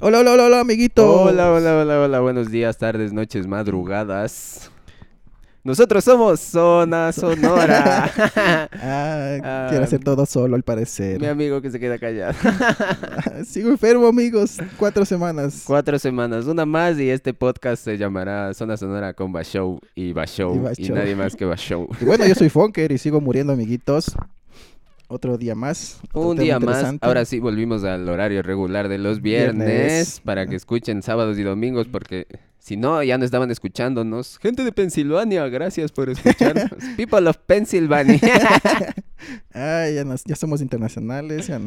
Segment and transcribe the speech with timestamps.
[0.00, 1.22] Hola, hola, hola, hola, amiguito.
[1.22, 4.70] Hola, hola, hola, hola, buenos días, tardes, noches, madrugadas.
[5.62, 8.10] Nosotros somos Zona Sonora.
[8.36, 8.68] Ah,
[9.42, 11.20] Ah, quiero hacer todo solo, al parecer.
[11.20, 12.34] Mi amigo que se queda callado.
[13.46, 14.58] Sigo enfermo, amigos.
[14.76, 15.62] Cuatro semanas.
[15.64, 20.70] Cuatro semanas, una más y este podcast se llamará Zona Sonora con Bashow y Bashow
[20.76, 21.88] Y y, nadie más que Bashow.
[22.00, 24.14] Y bueno, yo soy Fonker y sigo muriendo, amiguitos.
[25.14, 26.00] Otro día más.
[26.12, 30.20] otro Un día más, ahora sí volvimos al horario regular de los viernes, Viernes.
[30.24, 32.26] para que escuchen sábados y domingos porque
[32.58, 34.38] si no ya no estaban escuchándonos.
[34.38, 36.68] Gente de Pensilvania, gracias por escucharnos.
[36.96, 38.18] People of Pennsylvania.
[39.52, 41.60] Ay, ya, nos- ya somos internacionales, ya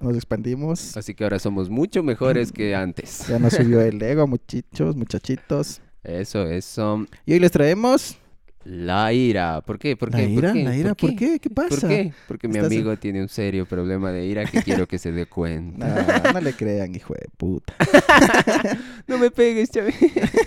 [0.00, 0.96] nos expandimos.
[0.96, 3.26] Así que ahora somos mucho mejores que antes.
[3.28, 5.80] Ya nos subió el ego, muchachos, muchachitos.
[6.04, 7.06] Eso, eso.
[7.24, 8.18] Y hoy les traemos
[8.64, 9.62] La ira.
[9.62, 9.96] ¿Por qué?
[9.96, 10.24] ¿Por la qué?
[10.24, 10.64] ¿Por ira, qué?
[10.64, 10.94] la ira.
[10.94, 11.38] ¿Por qué?
[11.40, 11.80] ¿Qué pasa?
[11.80, 12.12] ¿Por qué?
[12.28, 16.22] Porque mi amigo tiene un serio problema de ira que quiero que se dé cuenta.
[16.24, 17.74] No, no le crean, hijo de puta.
[19.06, 19.92] No me pegues, Chavi.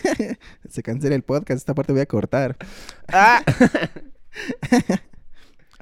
[0.70, 2.56] Se cancela el podcast, esta parte voy a cortar.
[3.10, 3.44] Ah.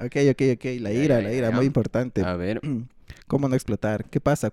[0.00, 0.64] Ok, ok, ok.
[0.80, 2.24] La ira, la ira, muy importante.
[2.24, 2.60] A ver,
[3.32, 4.04] ¿Cómo no explotar?
[4.10, 4.52] ¿Qué pasa?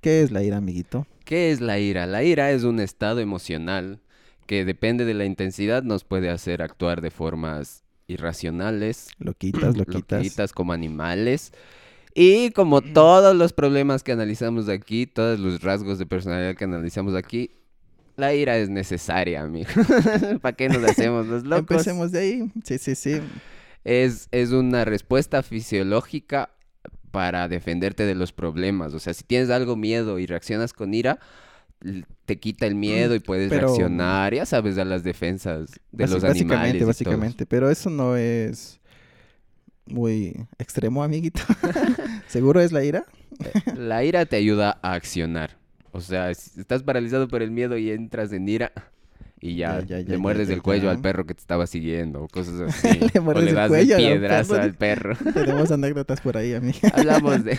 [0.00, 1.06] ¿Qué es la ira, amiguito?
[1.24, 2.06] ¿qué es la ira?
[2.06, 4.00] La ira es un estado emocional
[4.46, 10.18] que depende de la intensidad nos puede hacer actuar de formas irracionales, Loquitas, loquitas.
[10.22, 11.52] loquitas como animales.
[12.14, 17.14] Y como todos los problemas que analizamos aquí, todos los rasgos de personalidad que analizamos
[17.14, 17.50] aquí,
[18.16, 19.68] la ira es necesaria, amigo.
[20.40, 21.70] ¿Para qué nos hacemos los locos?
[21.70, 22.52] Empecemos de ahí.
[22.62, 23.20] Sí, sí, sí.
[23.82, 26.50] Es, es una respuesta fisiológica
[27.10, 28.94] para defenderte de los problemas.
[28.94, 31.18] O sea, si tienes algo miedo y reaccionas con ira,
[32.24, 36.22] te quita el miedo y puedes pero- reaccionar, ya sabes, a las defensas de los
[36.22, 36.78] básicamente, animales.
[36.78, 36.86] todo.
[36.88, 37.46] básicamente.
[37.46, 38.80] Pero eso no es
[39.86, 41.42] muy extremo, amiguito.
[42.28, 43.04] ¿Seguro es la ira?
[43.76, 45.58] La ira te ayuda a accionar.
[45.92, 48.72] O sea, si estás paralizado por el miedo y entras en ira
[49.40, 52.22] y ya, Ya, ya, ya, le muerdes el cuello al perro que te estaba siguiendo
[52.22, 52.98] o cosas así.
[53.12, 54.62] Le o le das el piedrazo perro.
[54.62, 55.16] al perro.
[55.34, 56.78] Tenemos anécdotas por ahí, amigo.
[56.94, 57.58] Hablamos de,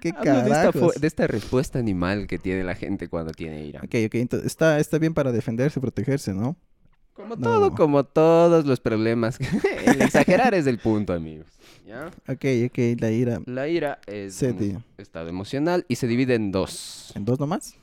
[0.00, 0.70] ¿Qué de, esta,
[1.00, 3.80] de esta respuesta animal que tiene la gente cuando tiene ira.
[3.80, 4.14] Ok, ok.
[4.16, 6.56] Entonces, está, está bien para defenderse, protegerse, ¿no?
[7.14, 7.40] Como No.
[7.42, 9.38] todo, como todos los problemas.
[9.86, 11.46] el exagerar es el punto, amigos.
[11.86, 12.08] ¿ya?
[12.28, 13.00] Ok, ok.
[13.00, 13.40] La ira.
[13.46, 17.12] La ira es un estado emocional y se divide en dos.
[17.14, 17.74] ¿En dos nomás?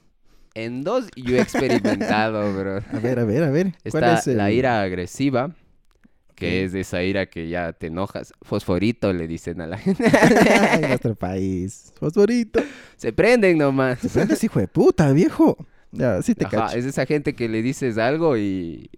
[0.55, 2.77] En dos yo he experimentado, bro.
[2.91, 3.73] A ver, a ver, a ver.
[3.89, 5.55] ¿Cuál Está es el- la ira agresiva,
[6.35, 8.33] que es de esa ira que ya te enojas.
[8.41, 10.03] Fosforito le dicen a la gente.
[10.73, 11.91] en nuestro país.
[11.99, 12.61] Fosforito.
[12.97, 13.99] Se prenden nomás.
[13.99, 15.57] Te prendes, hijo de puta, viejo.
[15.91, 16.77] Ya, sí te Ajá, cacho.
[16.77, 18.89] es esa gente que le dices algo y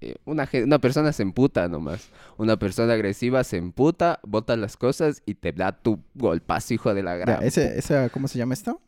[0.00, 2.08] eh, una, una persona se emputa nomás.
[2.36, 7.02] Una persona agresiva se emputa, bota las cosas y te da tu golpazo, hijo de
[7.02, 7.42] la Ya, gran.
[7.42, 8.80] ese, esa, ¿cómo se llama esto?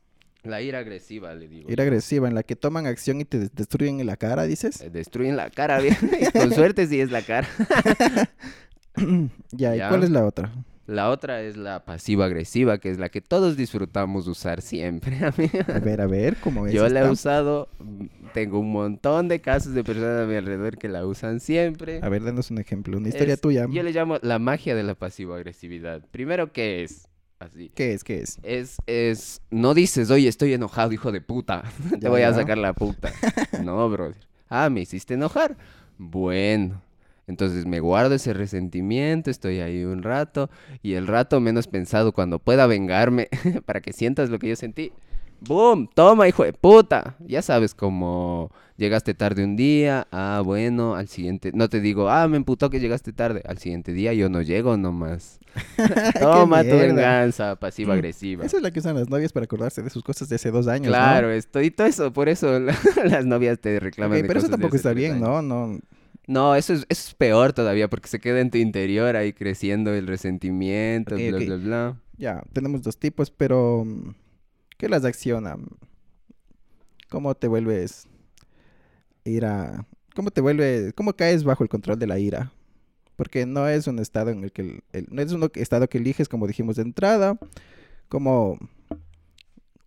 [0.47, 1.71] La ira agresiva, le digo.
[1.71, 4.81] Ira agresiva, en la que toman acción y te des- destruyen en la cara, dices.
[4.81, 5.97] Eh, Destruyen la cara, bien.
[6.33, 7.49] Con suerte sí es la cara.
[9.53, 9.89] ya, ¿y Ya.
[9.89, 10.53] cuál es la otra?
[10.87, 15.17] La otra es la pasiva-agresiva, que es la que todos disfrutamos usar siempre.
[15.37, 15.59] amigo.
[15.75, 19.41] A ver, a ver, ¿cómo es Yo la he usado, mm, tengo un montón de
[19.41, 21.99] casos de personas a mi alrededor que la usan siempre.
[22.05, 23.67] A ver, danos un ejemplo, una historia Es- tuya.
[23.69, 26.03] Yo le llamo la magia de la pasivo-agresividad.
[26.13, 27.09] Primero, ¿qué es?
[27.39, 27.71] Así.
[27.75, 28.03] ¿Qué es?
[28.03, 28.39] ¿Qué es?
[28.43, 31.65] Es, es, no dices, oye, estoy enojado, hijo de puta.
[31.91, 33.13] Te Ya, voy a sacar la puta.
[33.63, 34.27] no, brother.
[34.49, 35.57] Ah, me hiciste enojar.
[35.99, 36.83] Bueno.
[37.27, 40.49] Entonces me guardo ese resentimiento, estoy ahí un rato
[40.81, 43.29] y el rato menos pensado cuando pueda vengarme
[43.67, 44.93] para que sientas lo que yo sentí.
[45.41, 45.89] ¡Boom!
[45.95, 47.17] Toma, hijo de puta.
[47.21, 50.07] Ya sabes cómo llegaste tarde un día.
[50.11, 51.51] Ah, bueno, al siguiente.
[51.55, 53.43] No te digo, ah, me emputó que llegaste tarde.
[53.47, 55.39] Al siguiente día yo no llego nomás.
[56.21, 58.45] Toma tu venganza pasiva-agresiva.
[58.45, 60.69] Esa es la que usan las novias para acordarse de sus cosas de hace dos
[60.69, 61.33] años, Claro, ¿no?
[61.33, 62.75] esto y todo eso, por eso la-
[63.05, 64.19] las novias te reclaman.
[64.19, 65.21] Ok, de pero eso cosas tampoco está bien.
[65.21, 65.41] ¿no?
[65.43, 65.79] No,
[66.27, 69.93] No, eso es, eso es peor todavía porque se queda en tu interior ahí creciendo
[69.95, 71.97] el resentimiento, Ok, bla, bla, bla.
[72.19, 73.87] Ya, tenemos dos tipos, pero
[74.77, 75.57] ¿qué las acciona?
[77.09, 78.07] ¿Cómo te vuelves
[79.25, 79.87] ira?
[80.15, 82.53] ¿Cómo te vuelves, cómo caes bajo el control de la ira?
[83.17, 85.99] Porque no es un estado en el que el- el- no es un estado que
[85.99, 87.39] eliges como dijimos de entrada.
[88.09, 88.59] Como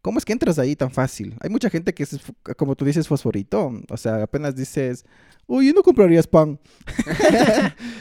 [0.01, 1.35] ¿Cómo es que entras ahí tan fácil?
[1.41, 2.17] Hay mucha gente que es,
[2.57, 3.73] como tú dices, fosforito.
[3.89, 5.03] O sea, apenas dices,
[5.45, 6.57] uy, no comprarías pan.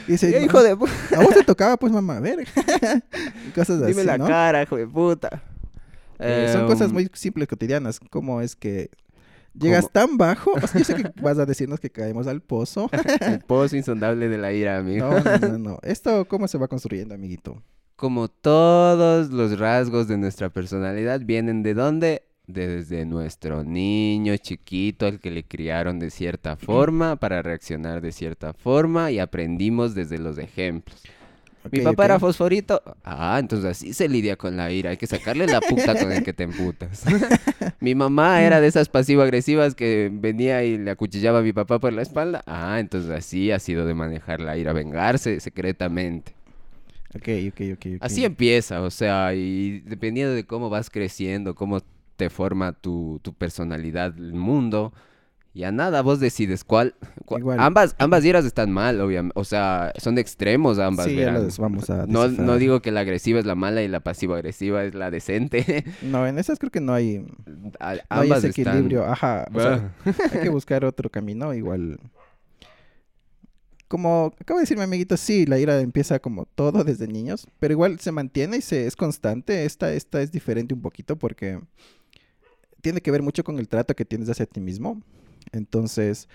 [0.07, 2.47] Dice, hijo de pu- a vos te tocaba, pues, mamá, a ver.
[3.47, 4.27] Y cosas así, dime la ¿no?
[4.27, 5.43] cara, hijo de puta.
[6.19, 7.99] Eh, son cosas Em, muy simples, cotidianas.
[7.99, 8.89] ¿Cómo es que
[9.53, 9.91] llegas ¿Cómo?
[9.91, 10.51] tan bajo?
[10.51, 12.89] O sea, yo sé que vas a decirnos que caemos al pozo.
[13.21, 15.09] El pozo insondable de la ira, amigo.
[15.09, 15.79] No, no, no, no.
[15.83, 17.61] ¿Esto cómo se va construyendo, amiguito?
[17.95, 22.23] Como todos los rasgos de nuestra personalidad vienen de dónde?
[22.49, 28.53] desde nuestro niño chiquito al que le criaron de cierta forma para reaccionar de cierta
[28.53, 31.03] forma y aprendimos desde los ejemplos.
[31.71, 32.81] Mi papá era fosforito.
[33.03, 34.91] Ah, entonces así se lidia con la ira.
[34.91, 37.03] Hay que sacarle la puta con el que te emputas.
[37.79, 41.93] mi mamá era de esas pasivo-agresivas que venía y le acuchillaba a mi papá por
[41.93, 42.43] la espalda.
[42.45, 46.33] Ah, entonces así ha sido de manejar la ira, vengarse secretamente.
[47.15, 47.85] Ok, ok, ok.
[47.95, 48.01] ok.
[48.01, 51.81] Así empieza, o sea, y dependiendo de cómo vas creciendo, cómo
[52.15, 54.93] te forma tu, tu personalidad, el mundo,
[55.53, 56.95] ya nada, vos decides cuál.
[57.25, 57.59] cuál- Igual.
[57.59, 61.07] Ambas, ambas iras están mal, obviamente, o sea, son extremos ambas.
[61.07, 63.99] Sí, ya vamos a no, no digo que la agresiva es la mala y la
[63.99, 65.83] pasivo-agresiva es la decente.
[66.01, 67.25] No, en esas creo que no hay,
[67.79, 69.05] A- no hay ambas ese están- equilibrio.
[69.05, 69.45] Ajá.
[69.53, 70.11] o sea, Ah.
[70.33, 71.99] hay que buscar otro camino, igual.
[73.87, 77.73] Como acaba de decir mi amiguito, sí, la ira empieza como todo desde niños, pero
[77.73, 79.65] igual se mantiene y se es constante.
[79.65, 81.59] Esta, esta es diferente un poquito porque
[82.81, 85.01] tiene que ver mucho con el trato que tienes hacia ti mismo.
[85.51, 86.27] Entonces,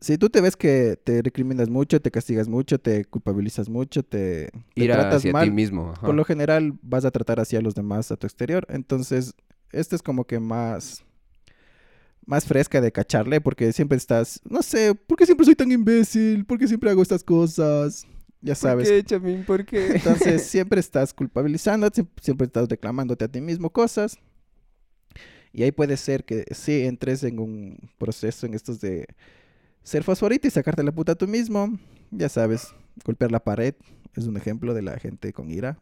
[0.00, 4.50] si tú te ves que te recriminas mucho, te castigas mucho, te culpabilizas mucho, te,
[4.74, 5.90] te Ir tratas hacia mal, ti mismo.
[5.92, 6.06] ajá.
[6.06, 8.66] por lo general vas a tratar así a los demás a tu exterior.
[8.68, 9.34] Entonces,
[9.72, 11.02] este es como que más
[12.24, 16.44] más fresca de cacharle porque siempre estás, no sé, ¿por qué siempre soy tan imbécil?
[16.44, 18.04] ¿Por qué siempre hago estas cosas?
[18.40, 18.88] Ya sabes.
[18.88, 19.44] ¿Por qué, Chamín?
[19.44, 19.92] ¿Por qué?
[19.92, 24.18] Entonces, siempre estás culpabilizando, sie- siempre estás reclamándote a ti mismo cosas.
[25.56, 29.06] Y ahí puede ser que sí entres en un proceso en estos de
[29.82, 31.78] ser fosforito y sacarte la puta tú mismo.
[32.10, 32.74] Ya sabes,
[33.06, 33.74] golpear la pared
[34.14, 35.78] es un ejemplo de la gente con ira.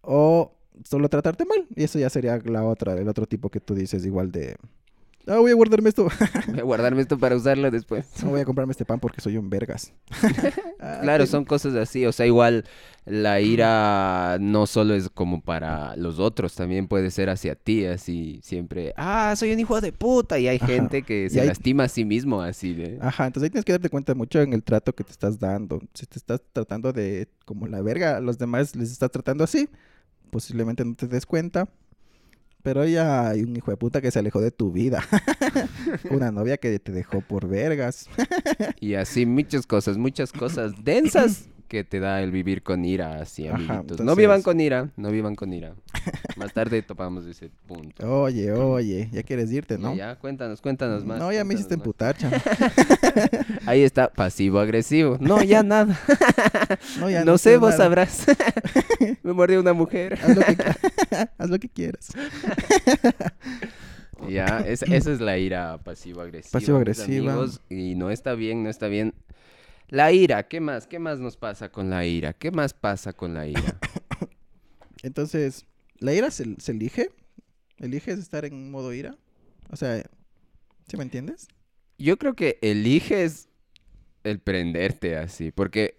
[0.00, 1.66] O solo tratarte mal.
[1.74, 4.54] Y eso ya sería la otra, el otro tipo que tú dices, igual de.
[5.28, 6.06] Ah, voy a guardarme esto.
[6.48, 8.06] Voy a guardarme esto para usarlo después.
[8.22, 9.92] No voy a comprarme este pan porque soy un vergas.
[10.78, 12.64] Ah, Claro, son cosas así, o sea, igual
[13.06, 18.40] la ira no solo es como para los otros, también puede ser hacia ti, así
[18.42, 20.66] siempre, ah, soy un hijo de puta, y hay Ajá.
[20.66, 22.98] gente que se hay- lastima a sí mismo, así de...
[23.00, 25.80] Ajá, entonces ahí tienes que darte cuenta mucho en el trato que te estás dando.
[25.94, 29.68] Si te estás tratando de como la verga, a los demás les estás tratando así,
[30.30, 31.68] posiblemente no te des cuenta.
[32.66, 35.00] Pero ya hay un hijo de puta que se alejó de tu vida.
[36.10, 38.08] Una novia que te dejó por vergas.
[38.80, 43.46] Y así muchas cosas, muchas cosas densas que te da el vivir con ira, así,
[43.48, 43.82] Ajá.
[44.02, 45.74] No vivan con ira, no vivan con ira.
[46.36, 48.22] Más tarde topamos ese punto.
[48.22, 49.90] Oye, oye, ya quieres irte, ¿no?
[49.94, 51.18] Ya, ya, cuéntanos, cuéntanos más.
[51.18, 52.36] no, ya me hiciste emputar, chamo.
[53.66, 55.16] Ahí está, pasivo-agresivo.
[55.20, 55.98] No, ya nada.
[56.98, 57.84] No, ya no sé, quiero vos nada.
[57.84, 58.26] sabrás.
[59.22, 60.18] Me mordió una mujer.
[60.22, 62.08] Haz lo que, qui- haz lo que quieras.
[64.28, 66.52] Ya, es- esa es la ira pasivo-agresiva.
[66.52, 67.46] Pasivo-agresiva.
[67.68, 69.14] Y no está bien, no está bien.
[69.88, 70.86] La ira, ¿qué más?
[70.86, 72.32] ¿Qué más nos pasa con la ira?
[72.32, 73.78] ¿Qué más pasa con la ira?
[75.02, 75.64] Entonces,
[75.98, 77.10] ¿la ira se, se elige?
[77.78, 79.16] ¿Eliges estar en modo ira?
[79.70, 80.02] O sea,
[80.88, 81.48] ¿sí me entiendes?
[81.98, 83.48] Yo creo que eliges
[84.24, 85.96] el prenderte así, porque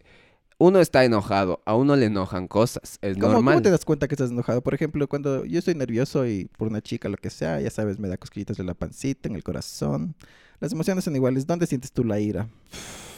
[0.57, 3.55] uno está enojado, a uno le enojan cosas, es ¿Cómo, normal.
[3.55, 4.61] cómo te das cuenta que estás enojado?
[4.61, 7.99] Por ejemplo, cuando yo estoy nervioso y por una chica, lo que sea, ya sabes,
[7.99, 10.15] me da cosquillitas en la pancita, en el corazón.
[10.59, 11.45] Las emociones son iguales.
[11.45, 12.49] ¿Dónde sientes tú la ira?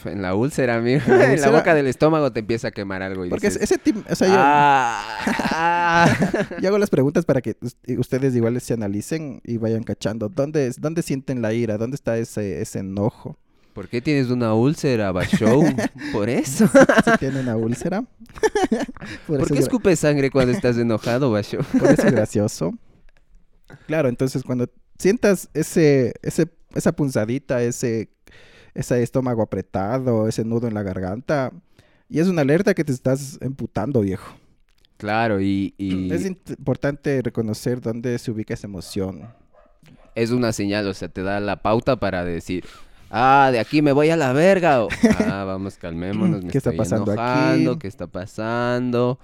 [0.05, 1.01] En la úlsera, amigo.
[1.07, 3.77] En la úlcera- boca del estómago te empieza a quemar algo y Porque dices, ese
[3.77, 5.03] tipo, o sea, yo, "Ah,
[5.51, 6.17] ah".
[6.61, 7.55] yo hago las preguntas para que
[7.97, 10.29] ustedes igual se analicen y vayan cachando.
[10.29, 11.77] ¿Dónde, es- dónde sienten la ira?
[11.77, 13.37] ¿Dónde está ese, ese enojo?
[13.73, 15.63] ¿Por qué tienes una úlcera, Bashow?
[16.11, 16.67] Por eso.
[17.05, 18.01] ¿Si tiene una úlcera?
[19.27, 21.61] por, ¿Por eso qué es escupes sangre cuando estás enojado, Bashow?
[21.79, 22.73] por eso es gracioso.
[23.87, 28.09] Claro, entonces cuando sientas ese, ese, esa punzadita, ese,
[28.79, 31.51] ese estómago apretado, ese nudo en la garganta,
[32.07, 34.33] y es una alerta que te estás emputando, viejo.
[34.97, 39.27] Claro, y, y Es importante reconocer dónde se ubica esa emoción.
[40.15, 42.63] es una señal, o sea, te da la pauta para decir,
[43.11, 44.83] ah, de aquí me voy a la verga.
[44.83, 44.87] O,
[45.27, 47.21] ah, vamos, calmémonos, me ¿Qué está estoy pasando aquí?
[47.21, 49.19] enojando, ¿qué está pasando?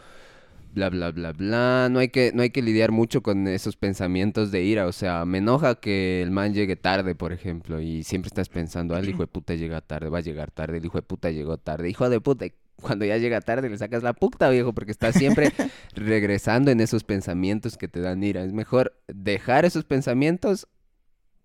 [0.75, 1.87] Bla, bla, bla, bla.
[1.89, 4.87] No hay, que, no hay que lidiar mucho con esos pensamientos de ira.
[4.87, 8.93] O sea, me enoja que el man llegue tarde, por ejemplo, y siempre estás pensando,
[8.93, 11.31] ah, el hijo de puta llega tarde, va a llegar tarde, el hijo de puta
[11.31, 12.47] llegó tarde, hijo de puta.
[12.81, 15.53] Cuando ya llega tarde le sacas la puta, viejo, porque estás siempre
[15.95, 18.43] regresando en esos pensamientos que te dan ira.
[18.43, 20.67] Es mejor dejar esos pensamientos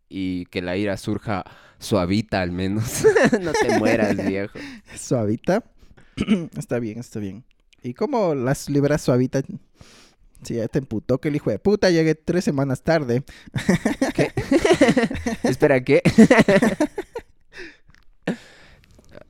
[0.08, 1.44] y que la ira surja
[1.78, 3.04] suavita al menos.
[3.40, 4.58] no te mueras, viejo.
[4.96, 5.62] Suavita.
[6.58, 7.44] está bien, está bien.
[7.82, 9.42] ¿Y cómo las libras suavita?
[10.42, 13.24] Si ya te emputó que el hijo de puta llegue tres semanas tarde.
[15.42, 16.02] Espera, ¿qué?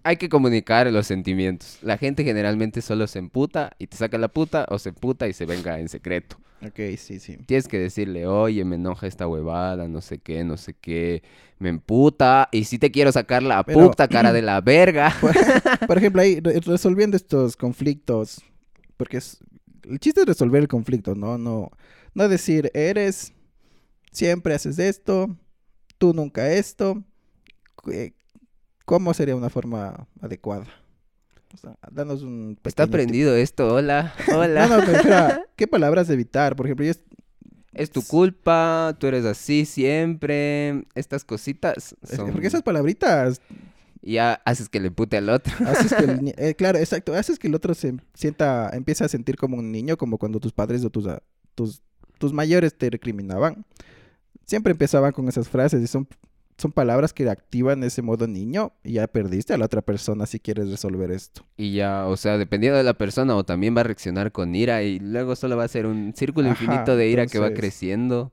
[0.03, 1.79] hay que comunicar los sentimientos.
[1.83, 5.33] La gente generalmente solo se emputa y te saca la puta o se puta y
[5.33, 6.37] se venga en secreto.
[6.67, 7.39] Ok, sí, sí.
[7.47, 11.23] Tienes que decirle, oye, me enoja esta huevada, no sé qué, no sé qué,
[11.59, 15.15] me emputa y si te quiero sacar la Pero- puta cara de la verga.
[15.87, 18.43] Por ejemplo, ahí re- resolviendo estos conflictos,
[18.99, 19.39] porque es,
[19.89, 21.39] el chiste es resolver el conflicto, ¿no?
[21.39, 21.71] No,
[22.13, 23.33] no decir, eres,
[24.13, 25.35] siempre haces esto,
[25.97, 27.03] tú nunca esto.
[27.91, 28.13] eh,
[28.91, 30.67] ¿Cómo sería una forma adecuada?
[31.55, 32.95] O sea, danos un Está tip.
[32.95, 34.67] aprendido esto, hola, hola.
[34.69, 36.57] No, no, pero espera, ¿qué palabras evitar?
[36.57, 37.03] Por ejemplo, yo es-
[37.73, 40.85] Es tu culpa, tú eres así siempre.
[40.95, 42.31] Estas cositas es- son...
[42.33, 43.41] porque esas palabritas
[44.03, 45.53] Ya haces que le pute al otro.
[45.67, 49.37] haces que el eh, claro, exacto, haces que el otro se sienta, empiece a sentir
[49.37, 51.23] como un niño, como cuando tus padres o tus, a-
[51.55, 51.81] tus,
[52.19, 53.65] tus mayores te recriminaban.
[54.47, 56.09] Siempre empezaban con esas frases y son,
[56.61, 60.39] son palabras que activan ese modo niño y ya perdiste a la otra persona si
[60.39, 61.47] quieres resolver esto.
[61.57, 64.83] Y ya, o sea, dependiendo de la persona, o también va a reaccionar con ira
[64.83, 68.33] y luego solo va a ser un círculo Ajá, infinito de ira que va creciendo.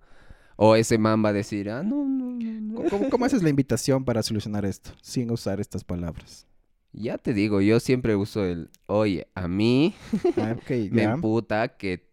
[0.57, 3.09] O ese man va a decir, ah, no, no, no, no.
[3.09, 6.47] ¿Cómo, haces la invitación para solucionar esto sin usar estas palabras?
[6.91, 9.93] Ya te digo, yo siempre uso el, oye, a mí
[10.35, 10.55] Ah,
[10.91, 12.09] me emputa que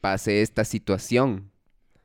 [0.00, 1.50] pase esta situación.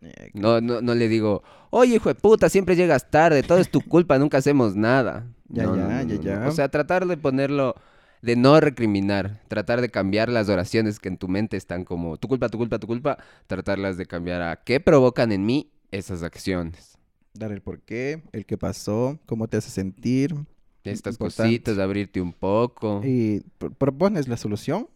[0.02, 3.70] Eh, No, no, no le digo, oye, hijo de puta, siempre llegas tarde, todo es
[3.70, 5.28] tu culpa, nunca hacemos nada.
[5.50, 6.48] Ya, No, ya, no, ya, ya.
[6.48, 7.76] O sea, tratar de ponerlo,
[8.22, 12.28] de no recriminar, tratar de cambiar las oraciones que en tu mente están como, tu
[12.28, 13.18] culpa, tu culpa, tu culpa,
[13.48, 16.98] tratarlas de cambiar a qué provocan en mí esas acciones.
[17.34, 20.36] Dar el por qué, el qué pasó, cómo te hace sentir.
[20.84, 21.44] Estas Importante.
[21.50, 23.02] cositas, abrirte un poco.
[23.04, 24.88] Y pro- propones la solución.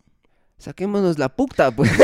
[0.57, 1.91] Saquémonos la puta, pues.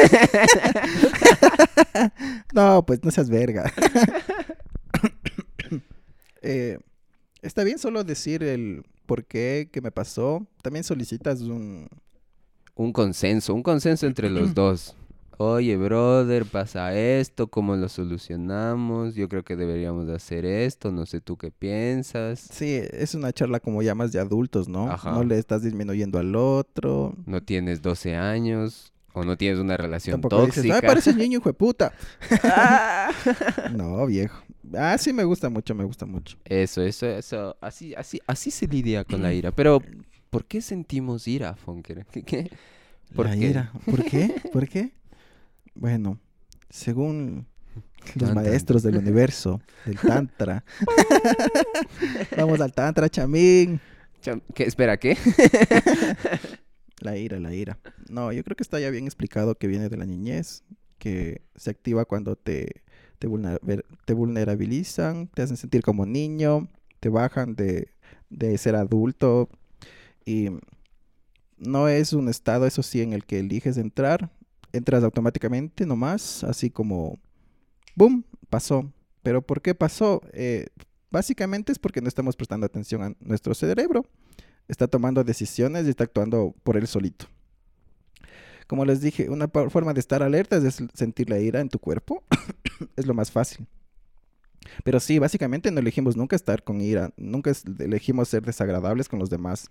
[2.53, 3.72] No, pues no seas verga.
[6.43, 6.79] Eh,
[7.43, 10.48] está bien solo decir el por qué, qué me pasó.
[10.63, 11.88] También solicitas un...
[12.74, 14.96] un consenso, un consenso entre los dos.
[15.38, 19.16] Oye, brother, pasa esto, ¿cómo lo solucionamos?
[19.16, 22.40] Yo creo que deberíamos de hacer esto, no sé tú qué piensas.
[22.40, 24.92] Sí, es una charla como ya más de adultos, ¿no?
[24.92, 25.12] Ajá.
[25.12, 27.16] No le estás disminuyendo al otro.
[27.26, 30.76] No tienes 12 años o no tienes una relación Tampoco dices, tóxica.
[30.76, 31.92] ay, parece niño, hijo de puta.
[33.76, 34.44] no, viejo.
[34.78, 36.38] Ah, sí me gusta mucho, me gusta mucho.
[36.46, 39.52] Eso, eso, eso, así, así, así se lidia con la ira.
[39.52, 39.82] Pero,
[40.30, 42.06] ¿por qué sentimos ira, Fonker?
[43.16, 43.50] ¿Por La qué?
[43.50, 43.72] ira.
[43.86, 44.36] ¿Por qué?
[44.54, 44.92] ¿Por qué?
[45.74, 46.20] Bueno,
[46.70, 47.48] según
[48.16, 50.63] los maestros del universo, del Tantra.
[52.38, 53.80] Vamos al Tantra, chamín.
[54.22, 54.63] Cham- ¿Qué?
[54.63, 55.18] Espera, ¿qué?
[57.00, 57.80] La ira, la ira.
[58.10, 60.63] No, yo creo que está ya bien explicado que viene de la niñez,
[61.00, 62.84] que se activa cuando te,
[63.18, 66.68] te, vulner- te vulnerabilizan, te hacen sentir como niño,
[67.00, 67.88] te bajan de,
[68.30, 69.50] de ser adulto
[70.25, 70.50] y
[71.58, 74.30] no es un estado, eso sí, en el que eliges entrar,
[74.74, 77.20] entras automáticamente nomás, así como,
[77.96, 78.92] ¡boom!, pasó.
[79.24, 80.22] Pero ¿por qué pasó?
[80.34, 80.68] Eh,
[81.10, 84.06] básicamente es porque no estamos prestando atención a nuestro cerebro
[84.72, 87.25] está tomando decisiones y está actuando por él solito.
[88.68, 92.24] Como les dije, una forma de estar alerta es sentir la ira en tu cuerpo.
[92.96, 93.68] es lo más fácil.
[94.86, 97.12] Pero sí, básicamente no elegimos nunca estar con ira.
[97.18, 99.70] Nunca elegimos ser desagradables con los demás.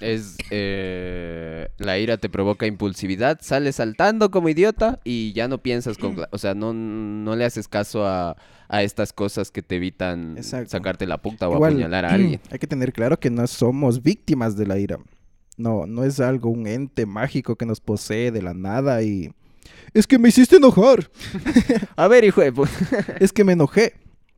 [0.00, 5.98] Es, eh, la ira te provoca impulsividad, sales saltando como idiota y ya no piensas
[5.98, 8.34] con, o sea, no, no le haces caso a,
[8.68, 10.70] a estas cosas que te evitan Exacto.
[10.70, 12.40] sacarte la puta o Igual, apuñalar a alguien.
[12.50, 14.98] Hay que tener claro que no somos víctimas de la ira.
[15.58, 19.30] No, no es algo, un ente mágico que nos posee de la nada y...
[19.92, 21.10] Es que me hiciste enojar.
[21.96, 22.52] A ver, hijo de
[23.20, 23.92] es que me enojé.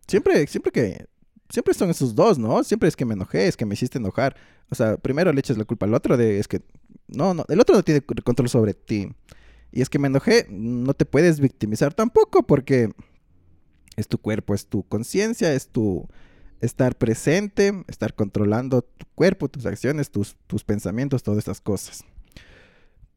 [0.08, 1.06] Siempre, siempre que,
[1.52, 2.64] siempre son esos dos, ¿no?
[2.64, 4.36] Siempre es que me enojé, es que me hiciste enojar.
[4.70, 6.62] O sea, primero le echas la culpa al otro de, es que,
[7.08, 9.12] no, no, el otro no tiene control sobre ti.
[9.70, 12.90] Y es que me enojé, no te puedes victimizar tampoco porque
[13.96, 16.08] es tu cuerpo, es tu conciencia, es tu
[16.62, 22.02] estar presente, estar controlando tu cuerpo, tus acciones, tus, tus pensamientos, todas estas cosas.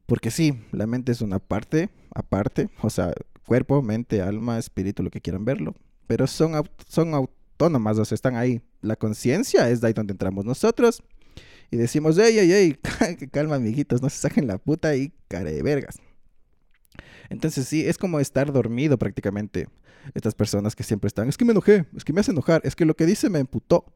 [0.04, 3.14] Porque sí, la mente es una parte aparte, o sea,
[3.46, 5.74] cuerpo, mente, alma, espíritu, lo que quieran verlo,
[6.06, 6.52] pero son,
[6.86, 7.14] son
[7.60, 8.60] autónomas, o sea, están ahí.
[8.82, 11.02] La conciencia es de ahí donde entramos nosotros
[11.70, 12.78] y decimos, ey, ey, ey,
[13.32, 15.96] calma, amiguitos, no se saquen la puta y care de vergas.
[17.30, 19.68] Entonces sí, es como estar dormido prácticamente.
[20.14, 22.76] Estas personas que siempre están, es que me enojé, es que me hace enojar, es
[22.76, 23.92] que lo que dice me emputó.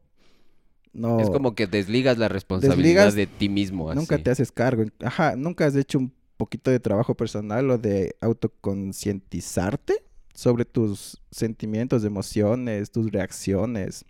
[0.91, 3.89] No, Es como que desligas la responsabilidad Desligas- de ti mismo.
[3.89, 3.97] Así.
[3.99, 4.83] nunca te haces cargo.
[4.99, 10.03] Ajá, nunca has hecho un poquito de trabajo personal o de autoconcientizarte
[10.41, 14.03] sobre tus sentimientos, emociones, tus reacciones.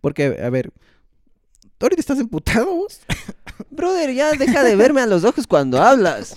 [0.00, 0.72] Porque, a ver,
[1.76, 3.00] ¿Tú ahorita estás emputado vos?
[3.70, 6.36] Brother, ya deja de verme a los ojos cuando hablas.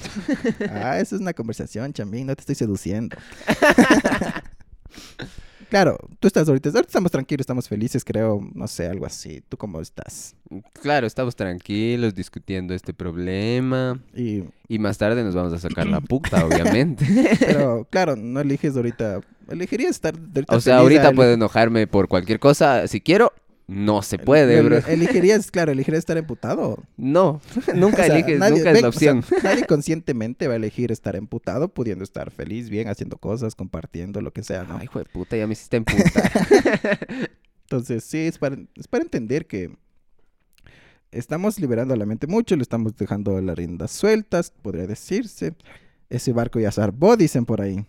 [0.72, 3.18] Ah, eso es una conversación, chambín, no te estoy seduciendo.
[5.74, 9.42] claro, tú estás ahorita, ahorita estamos tranquilos, estamos felices, creo, no sé, algo así.
[9.50, 10.36] ¿Tú cómo estás?
[10.84, 14.00] Claro, estamos tranquilos discutiendo este problema.
[14.16, 17.08] Y, Y más tarde nos vamos a sacar la puta, obviamente.
[17.40, 22.08] pero, claro, no eliges ahorita, elegirías estar ahorita O sea, feliz ahorita puedo enojarme por
[22.08, 22.88] cualquier cosa.
[22.88, 23.34] Si quiero,
[23.68, 24.88] no se puede, ele- bro.
[24.88, 26.84] Elegirías, claro, elegirías estar emputado.
[26.98, 27.42] No,
[27.76, 29.26] nunca O sea, eliges, nadie- nunca es la o sea, opción.
[29.44, 34.32] nadie conscientemente va a elegir estar emputado, pudiendo estar feliz, bien, haciendo cosas, compartiendo, lo
[34.34, 34.78] que sea, ¿no?
[34.78, 36.32] Ay, hijo de puta, ya me hiciste emputar.
[37.64, 39.72] Entonces, sí, es para, es para entender que
[41.12, 45.54] estamos liberando la mente mucho, le estamos dejando las riendas sueltas, podría decirse.
[46.10, 47.86] Ese barco ya zarpó, dicen por ahí.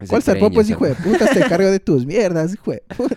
[0.00, 0.50] Ese ¿Cuál zarpó?
[0.50, 3.16] Pues, se- hijo de puta, te cargo de tus mierdas, hijo de puta.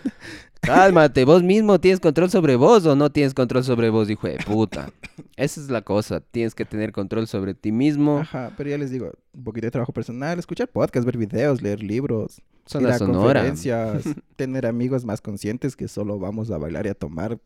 [0.62, 4.38] Cálmate, vos mismo tienes control sobre vos o no tienes control sobre vos, hijo de
[4.38, 4.92] puta.
[5.36, 8.20] Esa es la cosa, tienes que tener control sobre ti mismo.
[8.20, 11.84] Ajá, pero ya les digo, un poquito de trabajo personal, escuchar podcasts, ver videos, leer
[11.84, 13.42] libros, ir Zona a sonora.
[13.42, 14.04] conferencias,
[14.36, 17.38] tener amigos más conscientes que solo vamos a bailar y a tomar,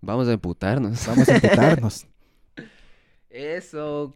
[0.00, 1.06] Vamos a emputarnos.
[1.06, 2.06] vamos a emputarnos.
[3.30, 4.14] Eso,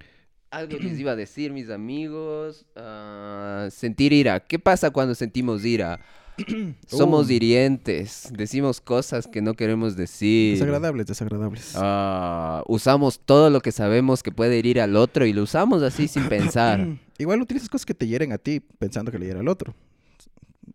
[0.50, 2.66] algo les iba a decir, mis amigos.
[2.76, 4.40] ah, sentir ira.
[4.40, 6.00] ¿Qué pasa cuando sentimos ira?
[6.86, 7.32] Somos Uh.
[7.32, 10.54] hirientes, decimos cosas que no queremos decir.
[10.54, 11.72] desagradables, desagradables.
[11.74, 16.08] Ah, usamos todo lo que sabemos que puede herir al otro y lo usamos así
[16.08, 16.86] sin pensar.
[17.18, 19.74] Igual utilizas cosas que te hieren a ti pensando que le hiera al otro.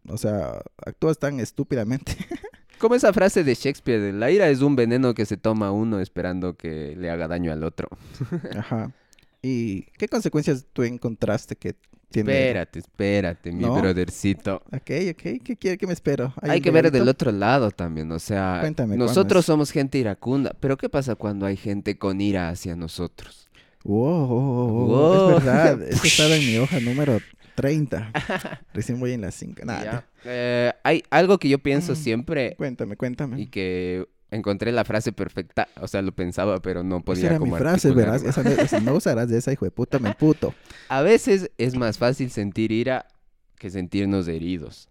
[0.07, 2.15] O sea, actúas tan estúpidamente.
[2.79, 6.01] Como esa frase de Shakespeare, de, la ira es un veneno que se toma uno
[6.01, 7.87] esperando que le haga daño al otro.
[8.57, 8.91] Ajá.
[9.41, 11.75] ¿Y qué consecuencias tú encontraste que
[12.13, 12.31] tiene?
[12.31, 13.75] Espérate, espérate, mi ¿No?
[13.75, 14.61] brothercito.
[14.71, 15.41] Ok, ok.
[15.43, 16.33] ¿Qué, quiere que me espero?
[16.41, 20.55] Hay que ver del otro lado también, o sea, Cuéntame, ¿cuándo nosotros somos gente iracunda,
[20.59, 23.49] pero ¿qué pasa cuando hay gente con ira hacia nosotros?
[23.83, 25.37] Wow, wow, wow.
[25.37, 25.81] Es verdad.
[25.89, 27.19] Eso estaba en mi hoja número
[27.55, 28.11] 30.
[28.73, 29.65] Recién voy en la 5.
[29.65, 30.07] Nada.
[30.23, 33.41] Eh, hay algo que yo pienso siempre Cuéntame, cuéntame.
[33.41, 37.33] y que encontré la frase perfecta, o sea, lo pensaba, pero no Esa podía era
[37.39, 38.29] mi como frase, articularlo.
[38.29, 40.53] Esa, esa- no usarás de esa, hijo de puta, me puto.
[40.89, 43.07] A veces es más fácil sentir ira
[43.57, 44.89] que sentirnos heridos.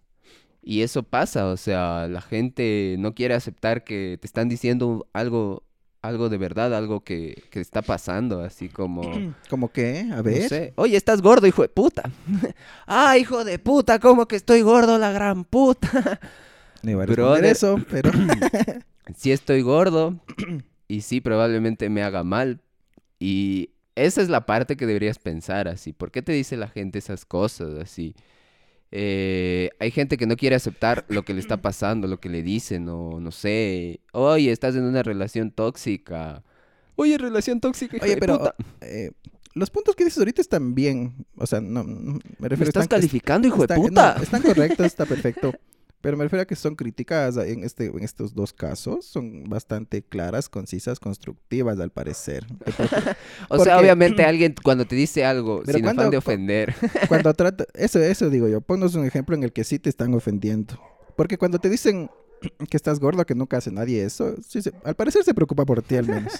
[0.62, 5.64] Y eso pasa, o sea, la gente no quiere aceptar que te están diciendo algo,
[6.02, 9.02] algo de verdad, algo que, que está pasando, así como...
[9.50, 10.06] ¿Cómo qué?
[10.12, 10.48] A No ver.
[10.48, 10.72] sé.
[10.76, 12.08] Oye, estás gordo, hijo de puta.
[12.86, 16.20] ah, hijo de puta, ¿cómo que estoy gordo, la gran puta?
[16.82, 17.44] No iba a Brother.
[17.44, 18.10] eso, pero...
[19.16, 20.20] sí estoy gordo
[20.88, 22.60] y sí probablemente me haga mal.
[23.18, 25.92] Y esa es la parte que deberías pensar así.
[25.92, 28.14] ¿Por qué te dice la gente esas cosas así?
[28.90, 32.42] Eh, hay gente que no quiere aceptar lo que le está pasando, lo que le
[32.42, 34.00] dicen, o no sé.
[34.12, 36.42] Oye, estás en una relación tóxica.
[36.96, 38.54] Oye, relación tóxica, Oye, de pero puta.
[38.80, 39.12] eh,
[39.54, 41.26] los puntos que dices ahorita están bien.
[41.36, 44.16] O sea, no, me ¿Me refiero estás están, calificando, hijo de no, puta?
[44.20, 45.52] están correctos, está perfecto.
[46.02, 49.06] Pero me refiero a que son críticas en, este, en estos dos casos.
[49.06, 52.44] Son bastante claras, concisas, constructivas, al parecer.
[53.48, 56.74] O Porque- sea, obviamente alguien cuando te dice algo sin afán cuando- de ofender.
[57.08, 57.64] Cuando trata...
[57.74, 58.60] Eso, eso digo yo.
[58.60, 60.78] Ponnos un ejemplo en el que sí te están ofendiendo.
[61.16, 62.10] Porque cuando te dicen
[62.68, 65.96] que estás gordo, que nunca hace nadie eso, sí al parecer se preocupa por ti
[65.96, 66.32] al menos.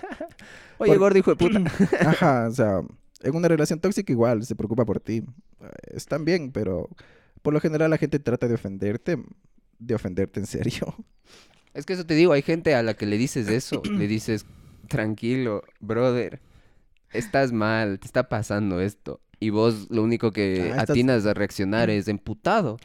[0.78, 1.62] Oye, gordo, hijo de puta.
[2.00, 2.80] Ajá, o sea,
[3.22, 5.22] en una relación tóxica igual se preocupa por ti.
[5.92, 6.88] Están bien, pero
[7.42, 9.18] por lo general la gente trata de ofenderte,
[9.86, 10.94] de ofenderte en serio.
[11.74, 14.44] Es que eso te digo, hay gente a la que le dices eso, le dices,
[14.88, 16.40] tranquilo, brother,
[17.14, 19.20] estás mal, te está pasando esto.
[19.40, 22.76] Y vos lo único que Ah, estás- atinas a reaccionar es emputado.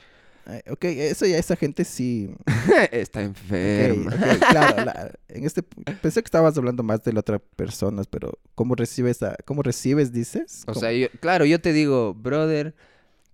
[0.69, 2.33] Ok, eso ya esa gente sí.
[2.93, 4.11] está enferma.
[4.49, 5.63] claro, la- en este
[6.01, 10.13] pensé que estabas hablando más de la otra persona, pero ¿cómo recibes a, cómo recibes
[10.13, 10.63] dices?
[10.65, 12.73] O sea, yo- claro, yo te digo, brother,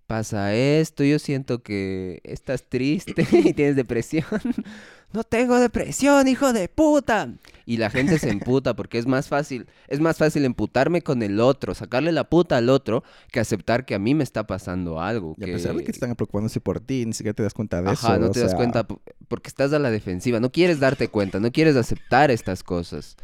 [0.08, 4.26] pasa esto, yo siento que estás triste y tienes depresión.
[5.14, 7.30] No tengo depresión, hijo de puta.
[7.68, 11.40] Y la gente se emputa porque es más fácil, es más fácil emputarme con el
[11.40, 15.36] otro, sacarle la puta al otro, que aceptar que a mí me está pasando algo.
[15.38, 15.54] y a que...
[15.54, 18.20] pesar de que están preocupándose por ti, ni siquiera te das cuenta de Ajá, eso.
[18.22, 21.40] no o te das cuenta po- porque estás a la defensiva, no quieres darte cuenta,
[21.40, 23.16] no quieres aceptar estas cosas.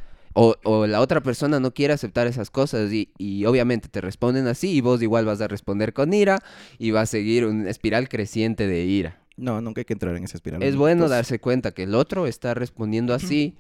[0.41, 4.47] O, o la otra persona no quiere aceptar esas cosas y, y obviamente te responden
[4.47, 6.39] así y vos igual vas a responder con ira
[6.77, 9.19] y va a seguir una espiral creciente de ira.
[9.35, 10.63] No, nunca hay que entrar en esa espiral.
[10.63, 13.57] Es bueno Pues, darse cuenta que el otro está respondiendo así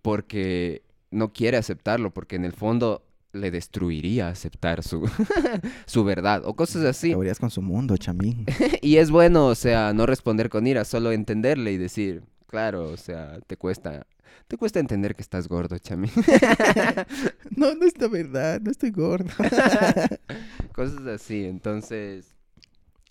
[0.00, 5.08] porque no quiere aceptarlo, porque en el fondo le destruiría aceptar su,
[5.86, 7.10] su verdad o cosas así.
[7.10, 8.46] Acabarías con su mundo, chamín.
[8.82, 12.96] Y es bueno, o sea, no responder con ira, solo entenderle y decir, claro, o
[12.96, 14.06] sea, te cuesta,
[14.48, 16.08] te cuesta entender que estás gordo, chami.
[17.56, 19.30] No, no es la verdad, no estoy gordo.
[20.74, 22.34] Cosas así, entonces,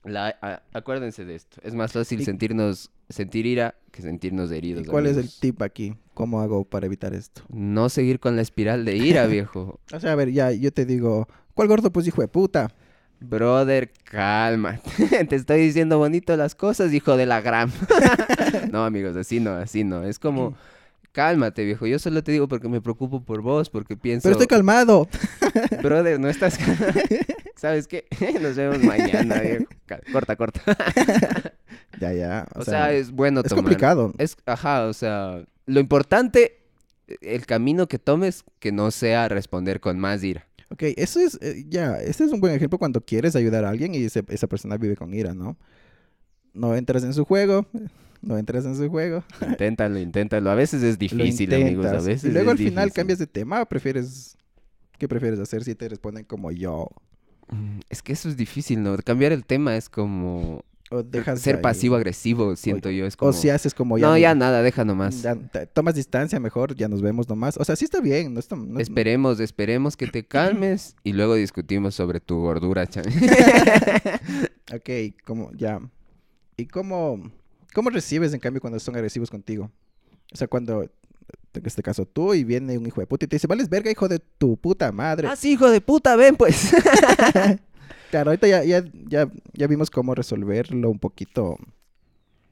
[0.03, 1.61] la, a- acuérdense de esto.
[1.63, 4.83] Es más fácil Y- sentirnos, sentir ira que sentirnos heridos.
[4.83, 5.95] ¿Y cuál es el tip aquí?
[6.13, 7.43] ¿Cómo hago para evitar esto?
[7.49, 9.79] No seguir con la espiral de ira, viejo.
[9.93, 11.91] O sea, a ver, ya, yo te digo, ¿cuál gordo?
[11.91, 12.69] Pues hijo de puta.
[13.19, 14.79] Brother, calma.
[15.29, 17.71] Te estoy diciendo bonito las cosas, hijo de la gran.
[18.71, 20.03] no, amigos, así no, así no.
[20.03, 20.55] Es como,
[21.11, 21.85] cálmate, viejo.
[21.87, 25.07] Yo solo te digo porque me preocupo por vos, porque pienso, Pero estoy calmado.
[25.83, 26.57] brother, no estás.
[27.55, 28.05] ¿Sabes qué?
[28.41, 29.65] Nos vemos mañana, viejo.
[30.11, 30.61] Corta, corta.
[31.99, 32.47] Ya, ya.
[32.55, 33.63] O, sea, es bueno es tomar.
[33.63, 34.13] complicado.
[34.17, 36.57] Es, ajá, o sea, lo importante,
[37.21, 40.47] el camino que tomes, que no sea responder con más ira.
[40.69, 43.93] Ok, eso es, eh, ya, ese es un buen ejemplo cuando quieres ayudar a alguien
[43.93, 45.57] y ese- esa persona vive con ira, ¿no?
[46.53, 47.65] No entras en su juego,
[48.21, 49.23] no entras en su juego.
[49.47, 50.49] Inténtalo, inténtalo.
[50.51, 51.85] A veces es difícil, amigos.
[51.87, 52.93] A veces Y luego es al final difícil.
[52.93, 54.37] cambias de tema o prefieres,
[54.97, 56.87] ¿qué prefieres hacer si te responden como yo?
[57.49, 58.95] Mm, Es que eso es difícil, ¿no?
[58.97, 63.05] Cambiar el tema es como O dejas ser pasivo-agresivo, siento yo.
[63.05, 63.29] Es como...
[63.29, 64.05] O si haces como ya.
[64.05, 65.21] no, no- ya nada, deja nomás.
[65.21, 65.35] ya
[65.73, 67.57] tomas distancia mejor, ya nos vemos nomás.
[67.57, 68.55] O sea, sí está bien, no está...
[68.55, 73.11] no- Esperemos, esperemos que te calmes y luego discutimos sobre tu gordura, chame.
[74.73, 74.89] Ok,
[75.25, 75.79] como ya.
[76.57, 77.31] ¿Y cómo,
[77.73, 79.71] cómo recibes en cambio cuando son agresivos contigo?
[80.33, 80.91] O sea, cuando, en
[81.65, 84.07] este caso tú, y viene un hijo de puta y te dice, vales verga, hijo
[84.07, 85.27] de tu puta madre.
[85.27, 86.71] ah, sí, hijo de puta, ven pues.
[88.11, 91.55] Claro, ahorita ya, ya, ya, ya vimos cómo resolverlo un poquito.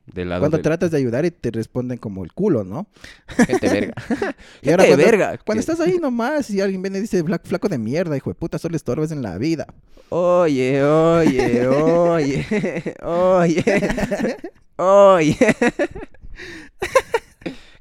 [0.06, 2.88] Del lado Cuando del- tratas de ayudar y te responden como el culo, ¿no?
[3.28, 3.94] Gente verga.
[4.62, 5.28] Y ahora Gente cuando, verga.
[5.46, 8.30] cuando que- estás ahí nomás y alguien viene y dice, "Fla- flaco de mierda, hijo
[8.30, 9.68] de puta, solo estorbas en la vida.
[10.08, 14.38] Oye, oye, oye, oye,
[14.80, 15.38] oye.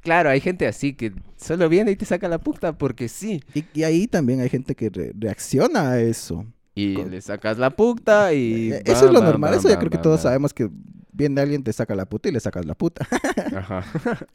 [0.01, 3.43] Claro, hay gente así que solo viene y te saca la puta porque sí.
[3.55, 6.47] Y, y ahí también hay gente que re- reacciona a eso.
[6.75, 8.73] Y Con- le sacas la puta y...
[8.73, 10.71] Eh, eso es lo normal, eso ya bam, creo que todos sabemos que
[11.13, 13.07] viene alguien, te saca la puta y le sacas la puta.
[13.57, 13.85] Ajá.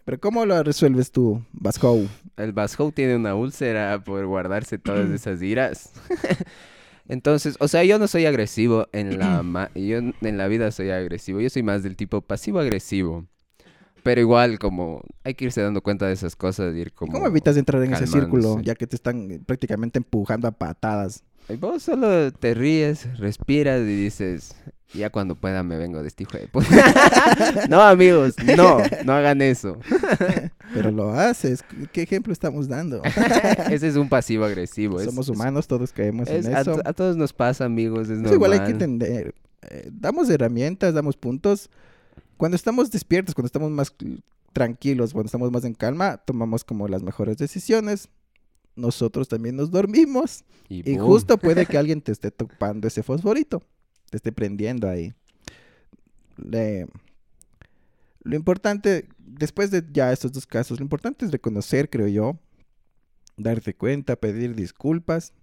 [0.06, 2.06] Pero ¿cómo lo resuelves tú, Vasco?
[2.38, 5.92] El Basjo tiene una úlcera por guardarse todas esas iras.
[7.08, 10.90] Entonces, o sea, yo no soy agresivo en la ma- yo en la vida soy
[10.90, 13.26] agresivo, yo soy más del tipo pasivo agresivo.
[14.04, 17.58] Pero igual como hay que irse dando cuenta de esas cosas ir como ¿Cómo evitas
[17.58, 21.24] entrar en ese círculo ya que te están eh, prácticamente empujando a patadas?
[21.50, 24.56] Y vos solo te ríes, respiras y dices,
[24.94, 26.68] ya cuando pueda me vengo de este hijo de puta.
[27.70, 29.78] no, amigos, no, no hagan eso.
[30.74, 31.64] Pero lo haces.
[31.64, 33.02] ¿Qué- ¿Qué ejemplo estamos dando?
[33.70, 35.00] Ese es un pasivo agresivo.
[35.00, 36.80] es- Somos es- humanos, todos caemos es- en eso.
[36.86, 38.34] a todos nos pasa, amigos, es Eso normal.
[38.36, 39.36] igual hay que entender.
[39.70, 41.70] Eh, damos herramientas, damos puntos.
[42.38, 43.94] Cuando estamos despiertos, cuando estamos más
[44.54, 48.08] tranquilos, cuando estamos más en calma, tomamos como las mejores decisiones.
[48.76, 50.44] Nosotros también nos dormimos.
[50.70, 53.62] Y, justo puede que alguien te esté topando ese fosforito.
[54.10, 55.14] Te esté prendiendo ahí.
[56.38, 56.88] Le-
[58.24, 62.40] Lo importante, después de ya estos dos casos, lo importante es reconocer, creo yo,
[63.38, 65.34] darte cuenta, pedir disculpas.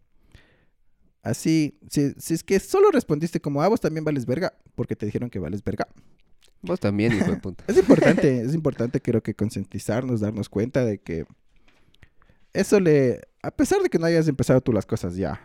[1.23, 5.05] Así, si, si es que solo respondiste como, ah, vos también vales verga, porque te
[5.07, 5.87] dijeron que vales verga.
[6.63, 7.65] Vos también, hijo de puta.
[7.69, 11.27] Es importante, es importante creo que concientizarnos, darnos cuenta de que
[12.53, 15.41] eso le, a pesar de que no hayas empezado tú las cosas ya,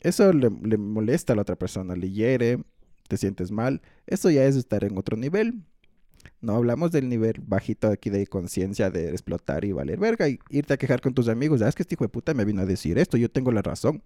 [0.00, 2.62] eso le, le molesta a la otra persona, le hiere,
[3.08, 5.62] te sientes mal, eso ya es estar en otro nivel.
[6.40, 10.74] No hablamos del nivel bajito aquí de conciencia de explotar y valer verga y irte
[10.74, 11.62] a quejar con tus amigos.
[11.62, 13.62] Ah, es que este hijo de puta me vino a decir esto, yo tengo la
[13.62, 14.02] razón.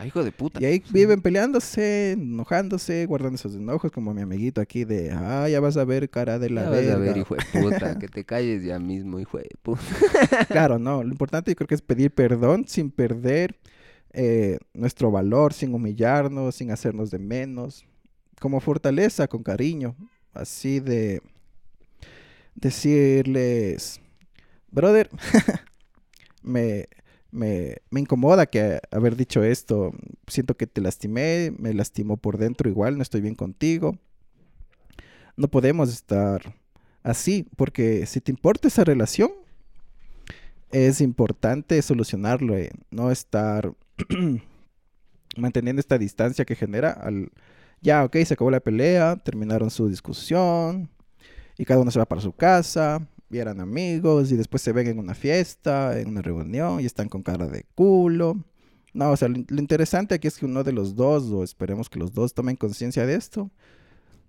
[0.00, 0.62] Ah, hijo de puta.
[0.62, 5.58] Y ahí viven peleándose, enojándose, guardando esos enojos, como mi amiguito aquí de, ah, ya
[5.58, 6.94] vas a ver cara de la Ya vas verga.
[6.94, 9.82] a ver, hijo de puta, que te calles ya mismo, hijo de puta.
[10.48, 13.56] Claro, no, lo importante yo creo que es pedir perdón sin perder
[14.12, 17.84] eh, nuestro valor, sin humillarnos, sin hacernos de menos,
[18.40, 19.96] como fortaleza, con cariño,
[20.32, 21.22] así de
[22.54, 24.00] decirles,
[24.70, 25.10] brother,
[26.42, 26.88] me,
[27.30, 29.92] me, me incomoda que haber dicho esto,
[30.26, 33.96] siento que te lastimé, me lastimó por dentro igual, no estoy bien contigo,
[35.36, 36.54] no podemos estar
[37.02, 39.30] así, porque si te importa esa relación,
[40.70, 43.72] es importante solucionarlo, eh, no estar
[45.36, 47.30] manteniendo esta distancia que genera al...
[47.80, 50.90] Ya, ok, se acabó la pelea, terminaron su discusión
[51.56, 54.98] y cada uno se va para su casa eran amigos y después se ven en
[54.98, 58.36] una fiesta, en una reunión y están con cara de culo.
[58.94, 61.90] No, o sea, lo, lo interesante aquí es que uno de los dos, o esperemos
[61.90, 63.50] que los dos tomen conciencia de esto,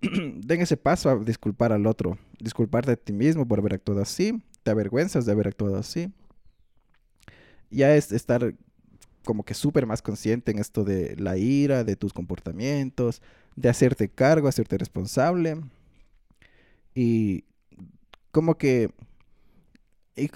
[0.00, 4.42] den ese paso a disculpar al otro, disculparte a ti mismo por haber actuado así,
[4.62, 6.12] te avergüenzas de haber actuado así.
[7.70, 8.54] Ya es estar
[9.24, 13.22] como que súper más consciente en esto de la ira, de tus comportamientos,
[13.56, 15.60] de hacerte cargo, hacerte responsable.
[16.94, 17.44] Y
[18.30, 18.90] como que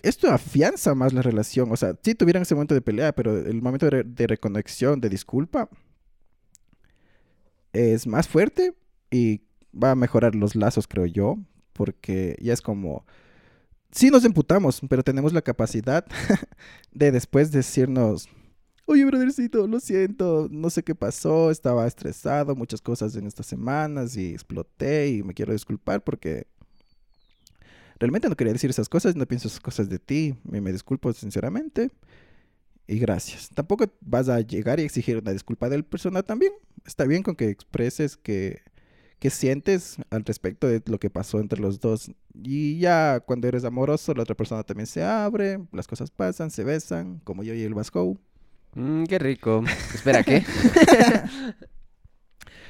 [0.03, 1.71] esto afianza más la relación.
[1.73, 5.09] O sea, sí tuvieran ese momento de pelea, pero el momento de, de reconexión, de
[5.09, 5.69] disculpa,
[7.73, 8.75] es más fuerte
[9.11, 9.43] y
[9.75, 11.39] va a mejorar los lazos, creo yo,
[11.73, 13.05] porque ya es como,
[13.91, 16.07] sí nos emputamos, pero tenemos la capacidad
[16.93, 18.29] de después decirnos,
[18.87, 24.17] oye, brothercito, lo siento, no sé qué pasó, estaba estresado, muchas cosas en estas semanas
[24.17, 26.47] y exploté y me quiero disculpar porque
[28.05, 31.13] realmente no quería decir esas cosas, no pienso esas cosas de ti, me, me disculpo
[31.13, 31.91] sinceramente
[32.87, 33.49] y gracias.
[33.55, 36.53] Tampoco vas a llegar y exigir una disculpa de la persona también.
[36.85, 38.63] Está bien con que expreses que
[39.19, 42.11] qué sientes al respecto de lo que pasó entre los dos.
[42.35, 46.63] Y ya cuando eres amoroso, la otra persona también se abre, las cosas pasan, se
[46.63, 48.19] besan, como yo y el Vasco.
[48.75, 49.65] Mm, qué rico.
[49.95, 50.45] Espera, ¿qué?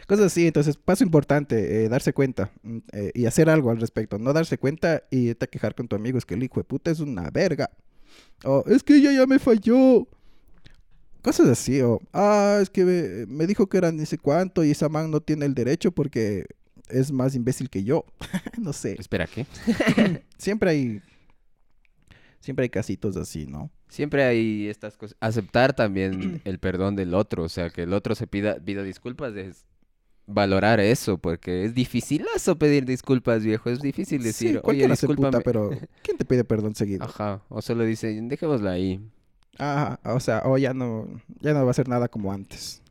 [0.06, 4.18] Cosas así, entonces, paso importante, eh, darse cuenta mm, eh, y hacer algo al respecto.
[4.18, 6.90] No darse cuenta y te quejar con tu amigo, es que el hijo de puta
[6.90, 7.70] es una verga.
[8.44, 10.06] O es que ella ya me falló.
[11.22, 12.84] Cosas así, o, ah, es que
[13.26, 16.44] me, dijo que era ni sé cuánto y esa man no tiene el derecho porque
[16.90, 18.04] es más imbécil que yo.
[18.60, 18.96] no sé.
[18.98, 19.46] Espera, ¿qué?
[20.36, 21.00] siempre hay,
[22.40, 23.70] siempre hay casitos así, ¿no?
[23.88, 25.16] Siempre hay estas cosas.
[25.20, 29.34] Aceptar también el perdón del otro, o sea, que el otro se pida, pida disculpas
[29.34, 29.64] es
[30.26, 33.70] valorar eso, porque es dificilazo pedir disculpas, viejo.
[33.70, 35.40] Es difícil decir, oye, discúlpame.
[35.40, 35.70] pero
[36.02, 37.04] ¿quién te pide perdón seguido?
[37.04, 39.00] Ajá, o solo dice, dejémosla ahí.
[39.58, 41.06] Ah, o sea, o ya no,
[41.40, 42.82] ya no va a ser nada como antes.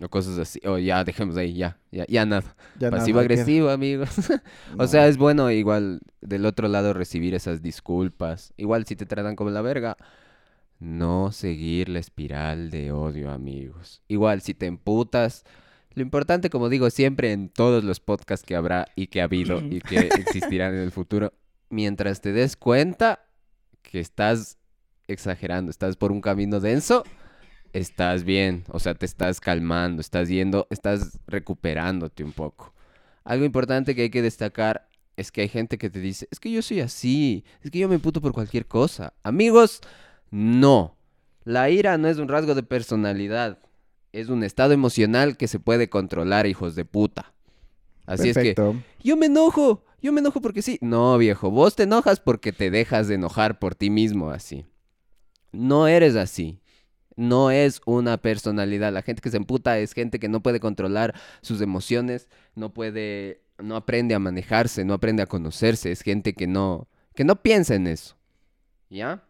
[0.00, 2.54] O cosas así, o ya dejemos ahí, ya, ya, ya nada.
[2.90, 4.10] Pasivo agresivo, amigos.
[4.78, 8.52] o sea, es bueno igual del otro lado recibir esas disculpas.
[8.56, 9.96] Igual si te tratan como la verga,
[10.78, 14.02] no seguir la espiral de odio, amigos.
[14.08, 15.44] Igual si te emputas,
[15.94, 19.60] lo importante, como digo siempre en todos los podcasts que habrá y que ha habido
[19.60, 21.32] y que existirán en el futuro,
[21.70, 23.24] mientras te des cuenta
[23.82, 24.58] que estás
[25.06, 27.04] exagerando, estás por un camino denso,
[27.72, 32.72] estás bien, o sea, te estás calmando, estás yendo, estás recuperándote un poco.
[33.24, 36.50] Algo importante que hay que destacar es que hay gente que te dice, es que
[36.50, 39.14] yo soy así, es que yo me puto por cualquier cosa.
[39.22, 39.80] Amigos,
[40.30, 40.96] no.
[41.44, 43.58] La ira no es un rasgo de personalidad,
[44.14, 47.34] es un estado emocional que se puede controlar, hijos de puta.
[48.06, 48.54] Así es que
[49.02, 50.78] yo me enojo, yo me enojo porque sí.
[50.80, 54.66] No, viejo, vos te enojas porque te dejas de enojar por ti mismo así.
[55.50, 56.60] No eres así.
[57.16, 58.92] No es una personalidad.
[58.92, 63.42] La gente que se emputa es gente que no puede controlar sus emociones, no puede,
[63.58, 65.90] no aprende a manejarse, no aprende a conocerse.
[65.90, 68.16] Es gente que no, que no piensa en eso.
[68.90, 69.24] ¿Ya?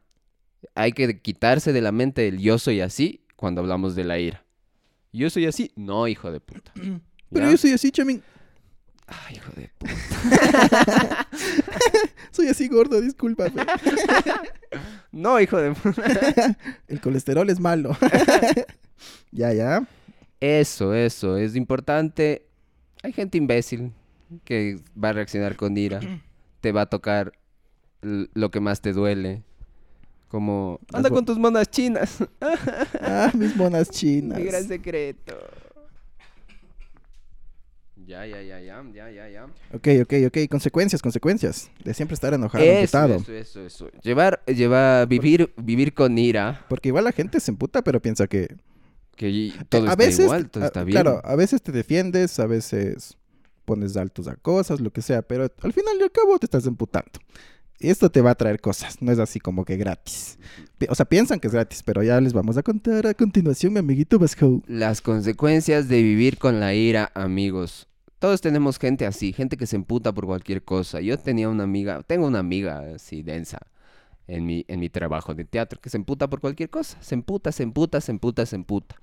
[0.75, 4.44] Hay que quitarse de la mente el yo soy así cuando hablamos de la ira.
[5.15, 5.71] Yo soy así.
[5.77, 6.73] No, hijo de puta.
[7.31, 8.23] Pero yo soy así, chamín.
[9.07, 11.29] Ay, hijo de puta.
[12.31, 13.65] Soy así gordo, discúlpame.
[15.13, 15.75] no, hijo de
[16.89, 17.97] El colesterol es malo.
[19.31, 19.87] ya, ya.
[20.41, 21.37] Eso, eso.
[21.37, 22.47] Es importante.
[23.03, 23.93] Hay gente imbécil
[24.45, 26.01] que va a reaccionar con ira.
[26.61, 27.33] Te va a tocar
[28.01, 29.43] lo que más te duele.
[30.35, 32.19] Como, anda con tus monas chinas.
[33.01, 34.37] ah, mis monas chinas.
[34.37, 35.39] Mi gran secreto.
[38.05, 39.45] Ya, ya, ya, ya, ya, ya, ya.
[39.73, 40.49] Ok, ok, ok.
[40.51, 41.71] Consecuencias, consecuencias.
[41.85, 43.89] De siempre estar enojado, eso, Eso, eso, eso.
[44.03, 46.67] Llevar, llevar, vivir, vivir con ira.
[46.69, 48.57] Porque igual la gente se emputa, pero piensa que...
[49.15, 51.01] Que todo está igual, todo está bien.
[51.01, 53.17] Claro, a veces te defiendes, a veces
[53.65, 56.67] pones altos a cosas, lo que sea, pero al final y al cabo te estás
[56.67, 57.21] emputando.
[57.91, 60.39] Esto te va a traer cosas, no es así como que gratis.
[60.89, 63.79] O sea, piensan que es gratis, pero ya les vamos a contar a continuación, mi
[63.81, 64.63] amiguito Vasco.
[64.67, 67.87] Las consecuencias de vivir con la ira, amigos.
[68.19, 71.01] Todos tenemos gente así, gente que se emputa por cualquier cosa.
[71.01, 73.59] Yo tenía una amiga, tengo una amiga así densa
[74.27, 76.97] en mi, en mi trabajo de teatro que se emputa por cualquier cosa.
[77.01, 78.97] Se emputa, se emputa, se emputa, se emputa.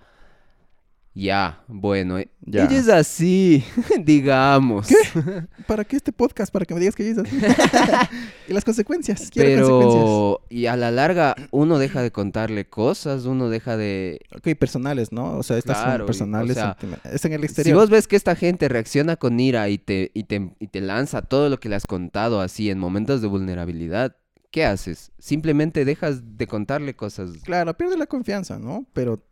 [1.14, 3.66] Ya, bueno, eh, ella es así,
[4.00, 4.88] digamos.
[4.88, 4.96] ¿Qué?
[5.68, 6.54] ¿Para qué este podcast?
[6.54, 7.38] Para que me digas que ella es así.
[8.48, 9.30] y las consecuencias.
[9.36, 14.22] Pero, y a la larga, uno deja de contarle cosas, uno deja de.
[14.34, 15.38] Ok, personales, ¿no?
[15.38, 16.58] O sea, estas son personales.
[17.04, 17.76] es en el exterior.
[17.76, 20.80] Si vos ves que esta gente reacciona con ira y te, y te, y te
[20.80, 24.16] lanza todo lo que le has contado así en momentos de vulnerabilidad,
[24.50, 25.12] ¿qué haces?
[25.20, 27.32] Simplemente dejas de contarle cosas.
[27.44, 28.86] Claro, pierde la confianza, ¿no?
[28.94, 29.26] Pero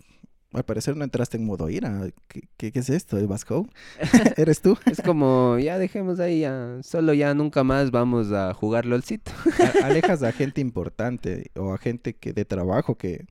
[0.53, 2.07] al parecer no entraste en modo ira.
[2.27, 3.17] ¿Qué, qué, qué es esto?
[3.17, 3.67] ¿El Vasco?
[4.37, 4.77] ¿Eres tú?
[4.85, 9.31] Es como, ya dejemos ahí, ya, solo ya nunca más vamos a jugar LOLcito.
[9.59, 13.25] A- alejas a gente importante o a gente que de trabajo que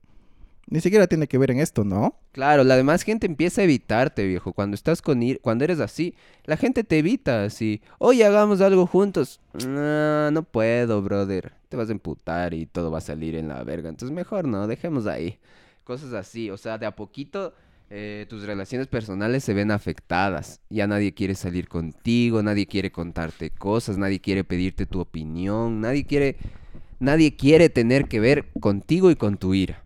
[0.71, 2.15] ni siquiera tiene que ver en esto, ¿no?
[2.31, 4.53] Claro, la demás gente empieza a evitarte, viejo.
[4.53, 6.13] Cuando estás con ir, cuando eres así,
[6.45, 7.81] la gente te evita así.
[7.97, 9.39] Oye, hagamos algo juntos.
[9.67, 11.53] No, no puedo, brother.
[11.69, 13.89] Te vas a emputar y todo va a salir en la verga.
[13.89, 15.39] Entonces mejor no, dejemos ahí.
[15.89, 17.55] Cosas así, o sea, de a poquito
[17.89, 20.61] eh, tus relaciones personales se ven afectadas.
[20.69, 26.05] Ya nadie quiere salir contigo, nadie quiere contarte cosas, nadie quiere pedirte tu opinión, nadie
[26.05, 26.37] quiere,
[26.99, 29.81] nadie quiere tener que ver contigo y con tu ira.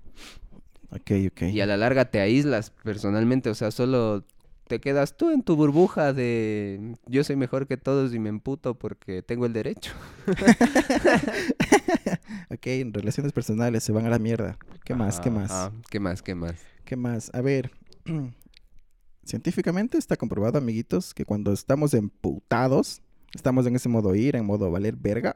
[0.89, 1.43] Ok, ok.
[1.43, 4.25] Y a la larga te aíslas personalmente, o sea, solo
[4.67, 8.77] te quedas tú en tu burbuja de yo soy mejor que todos y me emputo
[8.77, 9.93] porque tengo el derecho.
[12.49, 14.57] ok, en relaciones personales se van a la mierda.
[14.83, 15.19] ¿Qué más?
[15.19, 15.71] ¿Qué más?
[15.89, 16.21] ¿Qué más?
[16.21, 16.55] ¿Qué más?
[16.83, 17.31] ¿Qué más?
[17.33, 17.71] A ver,
[19.23, 23.01] científicamente está comprobado, amiguitos, que cuando estamos emputados,
[23.33, 25.35] estamos en ese modo ir, en modo valer verga,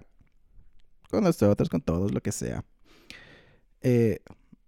[1.10, 2.66] con nosotros, con todos, lo que sea.
[3.82, 4.20] eh,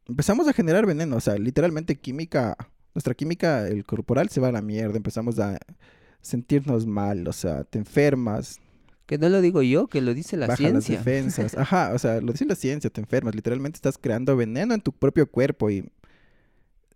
[0.08, 2.56] empezamos a generar veneno, o sea, literalmente química,
[2.96, 5.58] nuestra química, el corporal se va a la mierda, empezamos a
[6.22, 8.60] sentirnos mal, o sea, te enfermas,
[9.10, 11.00] Que no lo digo yo, que lo dice la bajan las ciencia.
[11.04, 11.58] defensas.
[11.58, 13.34] Ajá, o sea, lo dice la ciencia, te enfermas.
[13.34, 15.84] Literalmente estás creando veneno en tu propio cuerpo y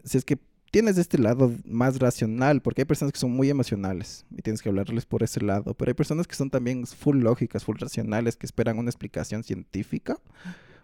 [0.04, 0.38] si es que
[0.70, 4.70] tienes este lado más racional, porque hay personas que son muy emocionales y tienes que
[4.70, 8.46] hablarles por ese lado, pero hay personas que son también full lógicas, full racionales, que
[8.46, 10.20] esperan una explicación científica,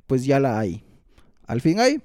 [0.08, 0.84] pues ya la hay.
[1.46, 2.02] Al fin hay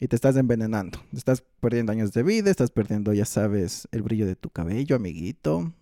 [0.00, 0.98] y te estás envenenando.
[1.12, 5.74] Estás perdiendo años de vida, estás perdiendo, ya sabes, el brillo de tu cabello, amiguito.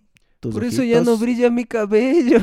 [0.44, 2.38] Tus Por eso ya no brilla mi cabello.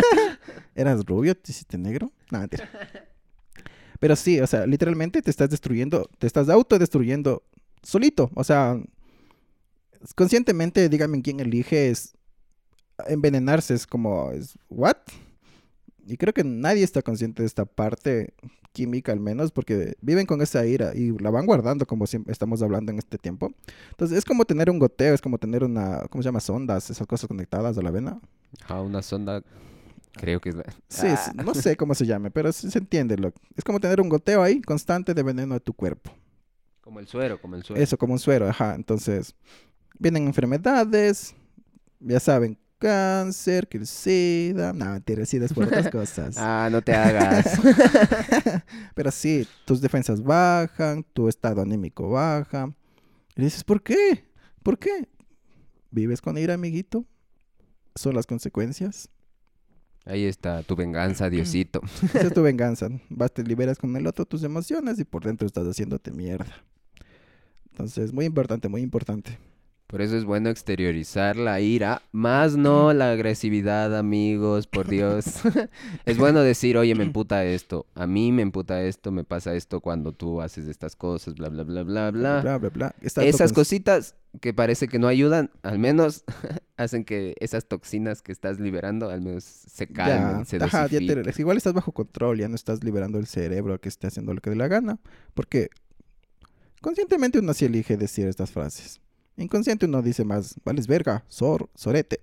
[0.74, 1.36] ¿Eras rubio?
[1.36, 2.10] ¿Te hiciste negro?
[2.30, 2.68] No, mentira.
[4.00, 7.42] Pero sí, o sea, literalmente te estás destruyendo, te estás autodestruyendo
[7.82, 8.30] solito.
[8.34, 8.80] O sea,
[10.14, 12.16] conscientemente, dígame quién elige es
[13.06, 13.74] envenenarse.
[13.74, 14.96] Es como, es, ¿what?
[16.06, 18.34] Y creo que nadie está consciente de esta parte
[18.72, 22.60] química al menos, porque viven con esa ira y la van guardando como siempre estamos
[22.62, 23.52] hablando en este tiempo.
[23.90, 26.40] Entonces es como tener un goteo, es como tener una, ¿cómo se llama?
[26.40, 28.20] Sondas, esas cosas conectadas a la vena.
[28.66, 29.42] A una sonda,
[30.12, 30.64] creo que es la...
[30.88, 33.16] Sí, Ah, sí, no sé cómo se llame, pero sí se entiende.
[33.16, 33.32] Lo...
[33.56, 36.10] Es como tener un goteo ahí constante de veneno de tu cuerpo.
[36.80, 37.80] Como el suero, como el suero.
[37.82, 38.74] Eso, como un suero, ajá.
[38.74, 39.34] Entonces,
[39.98, 41.34] vienen enfermedades,
[42.00, 44.72] ya saben, cáncer, que el SIDA.
[44.72, 46.36] No, mentira, el SIDA es por otras cosas.
[46.38, 47.58] Ah, no te hagas.
[48.94, 52.72] Pero sí, tus defensas bajan, tu estado anímico baja.
[53.36, 54.24] Y dices, ¿por qué?
[54.62, 55.08] ¿Por qué?
[55.90, 57.04] ¿Vives con ira, amiguito?
[57.94, 59.08] ¿Son las consecuencias?
[60.04, 61.80] Ahí está tu venganza, Diosito.
[62.02, 62.88] Esa es tu venganza.
[63.08, 66.64] Vas, te liberas con el otro tus emociones y por dentro estás haciéndote mierda.
[67.70, 69.38] Entonces, muy importante, muy importante.
[69.94, 75.24] Por eso es bueno exteriorizar la ira, más no la agresividad, amigos, por Dios.
[76.04, 79.80] es bueno decir, oye, me emputa esto, a mí me emputa esto, me pasa esto
[79.80, 82.40] cuando tú haces estas cosas, bla, bla, bla, bla, bla.
[82.40, 82.94] Bla, bla, bla.
[83.02, 86.24] Esas cositas que parece que no ayudan, al menos
[86.76, 90.98] hacen que esas toxinas que estás liberando, al menos se calmen, Ya, se ajá, ya
[90.98, 91.40] te.
[91.40, 94.50] Igual estás bajo control, ya no estás liberando el cerebro que esté haciendo lo que
[94.50, 94.98] dé la gana.
[95.34, 95.68] Porque
[96.80, 99.00] conscientemente uno sí elige decir estas frases.
[99.36, 102.20] Inconsciente uno dice más, vales verga, sor, sorete,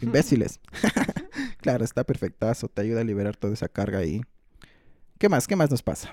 [0.00, 0.60] imbéciles.
[1.60, 4.20] claro, está perfectazo, te ayuda a liberar toda esa carga ahí.
[5.18, 5.46] ¿Qué más?
[5.46, 6.12] ¿Qué más nos pasa?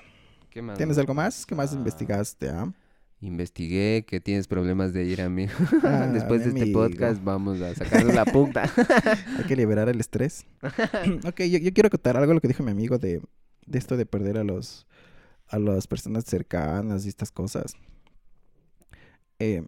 [0.50, 1.44] ¿Qué más ¿Tienes algo más?
[1.46, 2.48] ¿Qué más investigaste?
[2.48, 2.72] ah?
[3.20, 5.52] Investigué que tienes problemas de ira, amigo.
[5.84, 6.80] Ah, Después de este amigo.
[6.80, 8.70] podcast vamos a sacarnos la punta.
[9.38, 10.44] Hay que liberar el estrés.
[11.24, 13.22] ok, yo, yo quiero contar algo lo que dijo mi amigo de,
[13.66, 14.86] de esto de perder a los
[15.48, 17.74] a las personas cercanas y estas cosas.
[19.38, 19.62] Eh,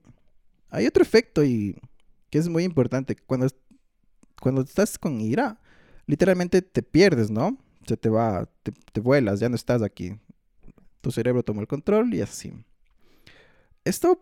[0.74, 1.76] hay otro efecto y
[2.30, 3.14] que es muy importante.
[3.14, 3.46] Cuando,
[4.40, 5.60] cuando estás con ira,
[6.06, 7.56] literalmente te pierdes, ¿no?
[7.86, 8.48] Se te va,
[8.92, 10.18] te vuelas, ya no estás aquí.
[11.00, 12.52] Tu cerebro toma el control y así.
[13.84, 14.20] Esto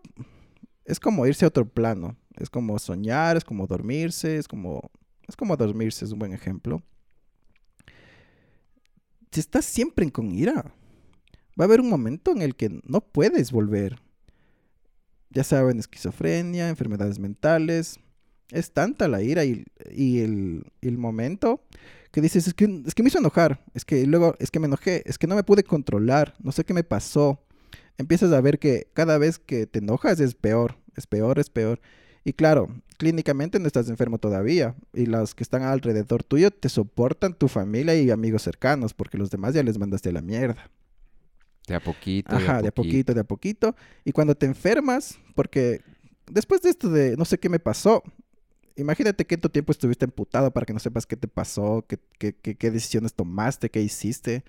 [0.85, 2.17] es como irse a otro plano.
[2.35, 4.91] Es como soñar, es como dormirse, es como
[5.27, 6.83] es como dormirse, es un buen ejemplo.
[9.31, 10.75] Si estás siempre con ira,
[11.59, 13.99] va a haber un momento en el que no puedes volver.
[15.33, 17.99] Ya saben, esquizofrenia, enfermedades mentales.
[18.51, 19.65] Es tanta la ira y,
[20.19, 21.63] el, momento
[22.11, 24.67] que dices, es que, es que me hizo enojar, es que luego, es que me
[24.67, 27.43] enojé, es que no me pude controlar, no sé qué me pasó.
[27.97, 31.81] Empiezas a ver que cada vez que te enojas es peor, es peor, es peor.
[32.23, 34.75] Y claro, clínicamente no estás enfermo todavía.
[34.93, 39.31] Y los que están alrededor tuyo te soportan tu familia y amigos cercanos, porque los
[39.31, 40.69] demás ya les mandaste la mierda.
[41.67, 42.35] De a poquito.
[42.35, 43.75] Ajá, de a poquito, de a poquito.
[44.03, 45.81] Y cuando te enfermas, porque
[46.27, 48.03] después de esto de no sé qué me pasó,
[48.75, 52.33] imagínate que tu tiempo estuviste emputado para que no sepas qué te pasó, qué, qué,
[52.33, 54.43] qué, qué decisiones tomaste, qué hiciste.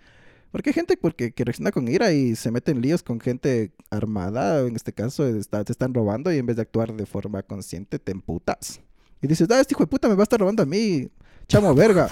[0.51, 3.73] Porque hay gente porque, que reacciona con ira y se mete en líos con gente
[3.91, 7.43] armada, en este caso está, te están robando y en vez de actuar de forma
[7.43, 8.81] consciente te emputas.
[9.21, 11.09] Y dices, ah, este hijo de puta me va a estar robando a mí,
[11.49, 12.09] chamo verga.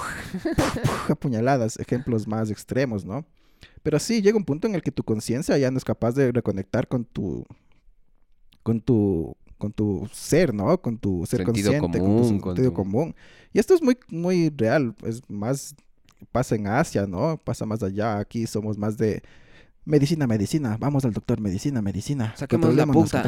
[1.08, 3.24] Apuñaladas, ejemplos más extremos, ¿no?
[3.82, 6.32] Pero sí, llega un punto en el que tu conciencia ya no es capaz de
[6.32, 7.44] reconectar con tu,
[8.62, 10.80] con tu, con tu ser, ¿no?
[10.80, 13.14] Con tu ser Sentido consciente, con tu con sentido tu- común.
[13.52, 15.74] Y esto es muy, muy real, es más,
[16.30, 17.36] pasa en Asia, ¿no?
[17.38, 19.22] Pasa más allá, aquí somos más de
[19.84, 22.34] medicina, medicina, vamos al doctor, medicina, medicina.
[22.36, 23.22] Saquemos la puta.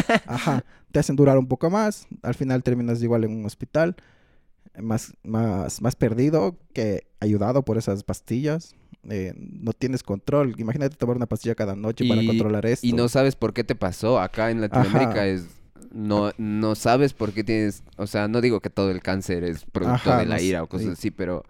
[0.26, 3.96] Ajá, te hacen durar un poco más, al final terminas igual en un hospital,
[4.78, 8.74] más, más, más perdido que ayudado por esas pastillas.
[9.08, 10.54] Eh, no tienes control.
[10.58, 12.86] Imagínate tomar una pastilla cada noche para Y- controlar esto.
[12.86, 14.20] Y no sabes por qué te pasó.
[14.20, 15.26] Acá en Latinoamérica Ajá.
[15.26, 15.46] es...
[15.92, 17.82] No, no sabes por qué tienes...
[17.96, 20.68] O sea, no digo que todo el cáncer es producto Ajá, de la ira o
[20.68, 20.92] cosas sí.
[20.92, 21.44] así, pero...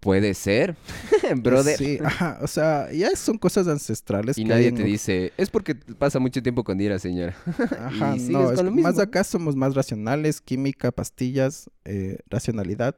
[0.00, 0.76] Puede ser,
[1.42, 1.76] brother.
[1.76, 4.38] Sí, ajá, o sea, ya son cosas ancestrales.
[4.38, 7.34] Y que nadie en te dice, es porque pasa mucho tiempo con ira, señora.
[7.80, 9.02] Ajá, y no, es lo que más mismo.
[9.02, 12.96] acá somos más racionales, química, pastillas, eh, racionalidad.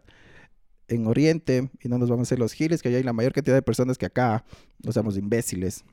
[0.88, 3.32] En Oriente, y no nos vamos a hacer los giles, que allá hay la mayor
[3.32, 4.44] cantidad de personas que acá
[4.82, 5.84] no somos imbéciles.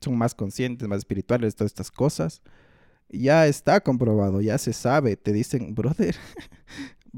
[0.00, 2.42] Son más conscientes, más espirituales, todas estas cosas.
[3.08, 5.16] Ya está comprobado, ya se sabe.
[5.16, 6.16] Te dicen, brother,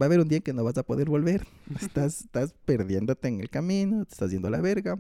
[0.00, 1.46] va a haber un día que no vas a poder volver.
[1.80, 4.98] Estás, estás perdiéndote en el camino, te estás yendo a la verga.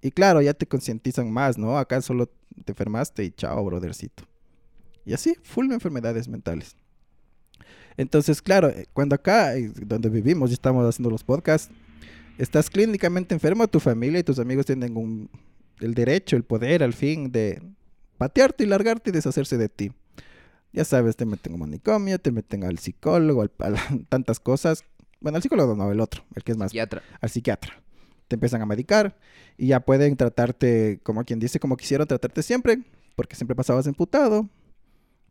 [0.00, 1.78] Y claro, ya te concientizan más, ¿no?
[1.78, 4.24] Acá solo te enfermaste y chao, brothercito.
[5.04, 6.76] Y así, full de enfermedades mentales.
[7.96, 11.72] Entonces, claro, eh, cuando acá, eh, donde vivimos y estamos haciendo los podcasts,
[12.38, 15.30] estás clínicamente enfermo, tu familia y tus amigos tienen un,
[15.80, 17.62] el derecho, el poder, al fin, de
[18.18, 19.92] patearte y largarte y deshacerse de ti.
[20.76, 24.38] Ya sabes, te meten a un manicomio, te meten al psicólogo, al- a la- tantas
[24.38, 24.84] cosas.
[25.20, 27.02] Bueno, al psicólogo no, el otro, el que es más Psiquiatra.
[27.20, 27.82] al psiquiatra.
[28.28, 29.16] Te empiezan a medicar
[29.56, 32.82] y ya pueden tratarte, como quien dice, como quisieron tratarte siempre,
[33.16, 34.48] porque siempre pasabas emputado.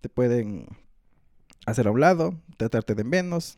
[0.01, 0.65] Te pueden
[1.65, 3.57] hacer a un lado, tratarte de menos.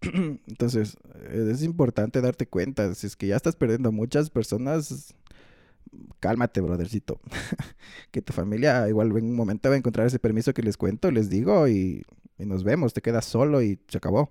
[0.46, 0.96] Entonces,
[1.30, 2.94] es importante darte cuenta.
[2.94, 5.14] Si es que ya estás perdiendo muchas personas,
[6.20, 7.20] cálmate, brothercito.
[8.10, 11.10] que tu familia igual en un momento va a encontrar ese permiso que les cuento,
[11.10, 12.04] les digo, y,
[12.38, 12.92] y nos vemos.
[12.92, 14.30] Te quedas solo y se acabó.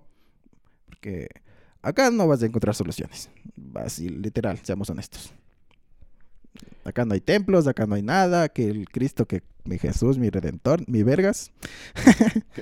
[0.86, 1.28] Porque
[1.82, 3.30] acá no vas a encontrar soluciones.
[3.74, 5.32] Así, literal, seamos honestos.
[6.84, 10.28] Acá no hay templos, acá no hay nada, que el Cristo, que mi Jesús, mi
[10.28, 11.50] Redentor, mi vergas.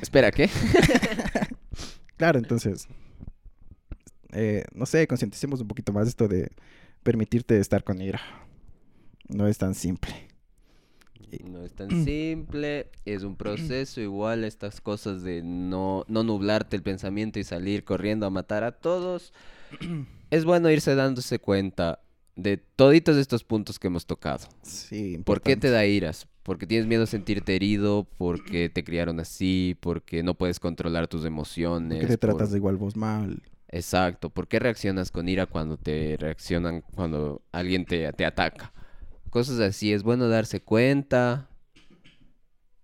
[0.00, 0.48] Espera, ¿qué?
[2.16, 2.86] Claro, entonces,
[4.32, 6.52] eh, no sé, concienticemos un poquito más esto de
[7.02, 8.20] permitirte estar con ira.
[9.34, 10.28] No es tan simple.
[11.48, 16.82] No es tan simple, es un proceso igual estas cosas de no, no nublarte el
[16.82, 19.32] pensamiento y salir corriendo a matar a todos.
[20.30, 22.00] Es bueno irse dándose cuenta
[22.36, 24.46] de toditos estos puntos que hemos tocado.
[24.62, 25.70] Sí, ¿Por qué te importante.
[25.70, 26.26] da iras?
[26.42, 31.26] Porque tienes miedo a sentirte herido, porque te criaron así, porque no puedes controlar tus
[31.26, 31.98] emociones.
[31.98, 33.42] ¿Por qué te por- tratas de igual vos mal?
[33.68, 34.30] Exacto.
[34.30, 38.72] ¿Por qué reaccionas con ira cuando te reaccionan cuando alguien te, te ataca?
[39.32, 39.94] Cosas así.
[39.94, 41.48] Es bueno darse cuenta.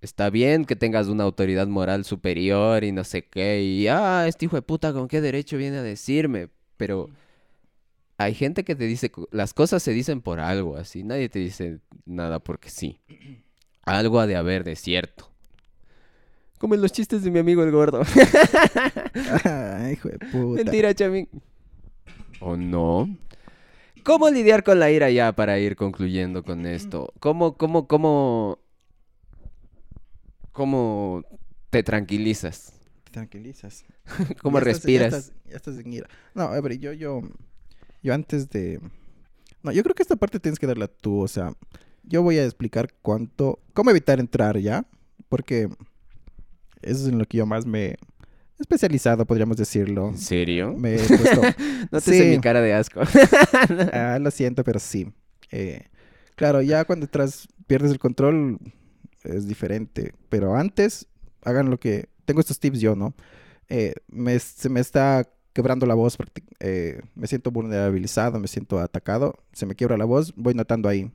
[0.01, 3.62] Está bien que tengas una autoridad moral superior y no sé qué.
[3.62, 6.49] Y, ah, este hijo de puta, ¿con qué derecho viene a decirme?
[6.78, 7.11] Pero
[8.16, 11.05] hay gente que te dice, las cosas se dicen por algo, así.
[11.05, 12.99] Nadie te dice nada porque sí.
[13.82, 15.30] Algo ha de haber de cierto.
[16.59, 18.05] Como en los chistes de mi amigo el gordo.
[19.44, 20.62] Ay, hijo de puta.
[20.62, 21.28] Mentira, Chamín.
[22.40, 23.14] ¿O no?
[24.09, 27.12] ¿Cómo lidiar con la ira ya para ir concluyendo con esto?
[27.20, 28.59] ¿Cómo, cómo, cómo,
[30.52, 31.22] cómo
[31.68, 32.72] te tranquilizas?
[33.04, 33.84] Te tranquilizas.
[34.42, 35.11] ¿Cómo Ya estás- respiras?
[35.12, 36.09] Ya estás, ya estás en ira.
[36.34, 37.20] No, a ver, yo, yo,
[38.02, 38.80] yo antes de...
[39.62, 41.52] No, yo creo que esta parte tienes que darla tú, o sea,
[42.02, 44.86] yo voy a explicar cuánto, cómo evitar entrar ya,
[45.28, 45.68] porque
[46.80, 47.96] eso es en lo que yo más me
[48.59, 50.09] especializado, podríamos decirlo.
[50.09, 50.74] ¿En serio?
[50.76, 51.40] Me he puesto,
[51.90, 52.36] No te sé Sí.
[52.36, 53.00] mi cara de asco.
[53.92, 55.12] ah, lo siento, pero sí.
[55.50, 55.86] Eh,
[56.36, 58.59] claro, ya cuando entras, pierdes el control,
[59.24, 61.06] es diferente, pero antes,
[61.42, 63.14] hagan lo que, tengo estos tips yo, ¿no?
[63.68, 66.16] Eh, me, se me está quebrando la voz,
[66.61, 71.11] eh, me siento vulnerabilizado, me siento atacado, se me quiebra la voz, voy notando ahí.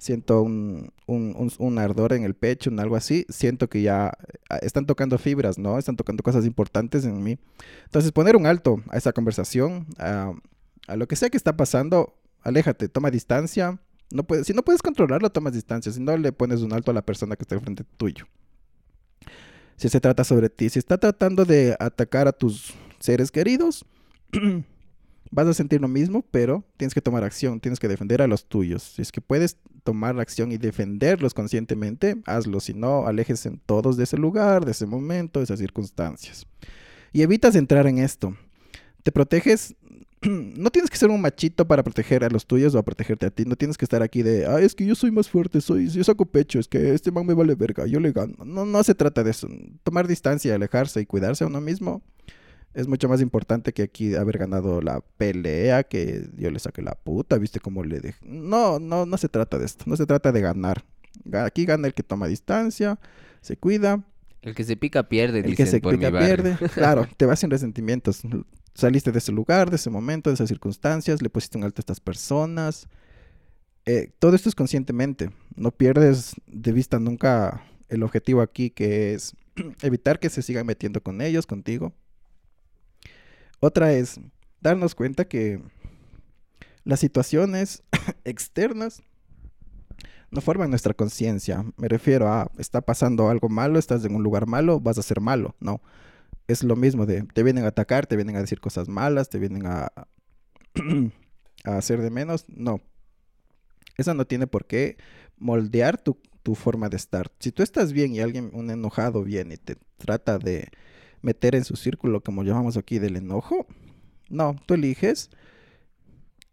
[0.00, 3.26] Siento un, un, un- ardor en el pecho, un algo así.
[3.28, 4.12] Siento que ya
[4.50, 5.78] eh, están tocando fibras, ¿no?
[5.78, 7.38] Están tocando cosas importantes en mí.
[7.84, 10.32] Entonces, poner un alto a esa conversación, a,
[10.88, 13.78] a lo que sea que está pasando, aléjate, toma distancia,
[14.10, 15.92] No puedes, si no puedes controlarlo, tomas distancia.
[15.92, 18.24] Si no, le pones un alto a la persona que está enfrente tuyo.
[19.76, 23.84] Si se trata sobre ti, si está tratando de atacar a tus seres queridos,
[25.30, 28.46] vas a sentir lo mismo, pero tienes que tomar acción, tienes que defender a los
[28.46, 28.82] tuyos.
[28.82, 32.60] Si es que puedes tomar acción y defenderlos conscientemente, hazlo.
[32.60, 36.46] Si no, aléjense todos de ese lugar, de ese momento, de esas circunstancias.
[37.12, 38.36] Y evitas entrar en esto.
[39.02, 39.74] Te proteges.
[40.22, 43.30] No tienes que ser un machito para proteger a los tuyos o a protegerte a
[43.30, 43.46] ti.
[43.46, 46.04] No tienes que estar aquí de, ah, es que yo soy más fuerte, soy, yo
[46.04, 48.34] saco pecho, es que este man me vale verga, yo le gano.
[48.44, 49.48] No, no se trata de eso.
[49.82, 52.02] Tomar distancia, alejarse y cuidarse a uno mismo
[52.74, 56.94] es mucho más importante que aquí haber ganado la pelea, que yo le saqué la
[56.94, 58.18] puta, viste cómo le dejé.
[58.22, 60.84] No, no, no se trata de esto, no se trata de ganar.
[61.32, 62.98] Aquí gana el que toma distancia,
[63.40, 64.04] se cuida.
[64.42, 66.56] El que se pica pierde, El que se por pica mi pierde.
[66.74, 68.22] Claro, te vas sin resentimientos.
[68.74, 71.82] Saliste de ese lugar, de ese momento, de esas circunstancias, le pusiste un alto a
[71.82, 72.88] estas personas.
[73.84, 75.30] Eh, todo esto es conscientemente.
[75.56, 79.34] No pierdes de vista nunca el objetivo aquí, que es
[79.82, 81.92] evitar que se sigan metiendo con ellos, contigo.
[83.60, 84.18] Otra es
[84.60, 85.62] darnos cuenta que
[86.84, 87.82] las situaciones
[88.24, 89.02] externas
[90.30, 91.64] no forman nuestra conciencia.
[91.76, 95.20] Me refiero a, está pasando algo malo, estás en un lugar malo, vas a ser
[95.20, 95.56] malo.
[95.60, 95.82] No.
[96.46, 99.38] Es lo mismo de, te vienen a atacar, te vienen a decir cosas malas, te
[99.38, 99.92] vienen a,
[101.64, 102.46] hacer de menos.
[102.48, 102.80] No.
[103.96, 104.96] Eso no tiene por qué
[105.36, 107.30] moldear tu, tu forma de estar.
[107.38, 110.68] Si tú estás bien y alguien, un enojado, viene y te trata de
[111.22, 113.66] meter en su círculo, como llamamos aquí, del enojo.
[114.28, 115.30] No, tú eliges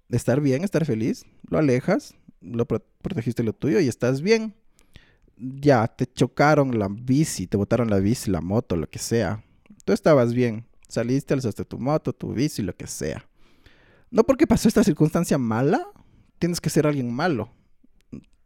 [0.10, 4.54] estar bien, estar feliz, lo alejas, lo pro- protegiste lo tuyo y estás bien.
[5.38, 9.44] Ya, te chocaron la bici, te botaron la bici, la moto, lo que sea.
[9.86, 13.28] Tú estabas bien, saliste, alzaste tu moto, tu bici, lo que sea.
[14.10, 15.86] No porque pasó esta circunstancia mala,
[16.40, 17.50] tienes que ser alguien malo.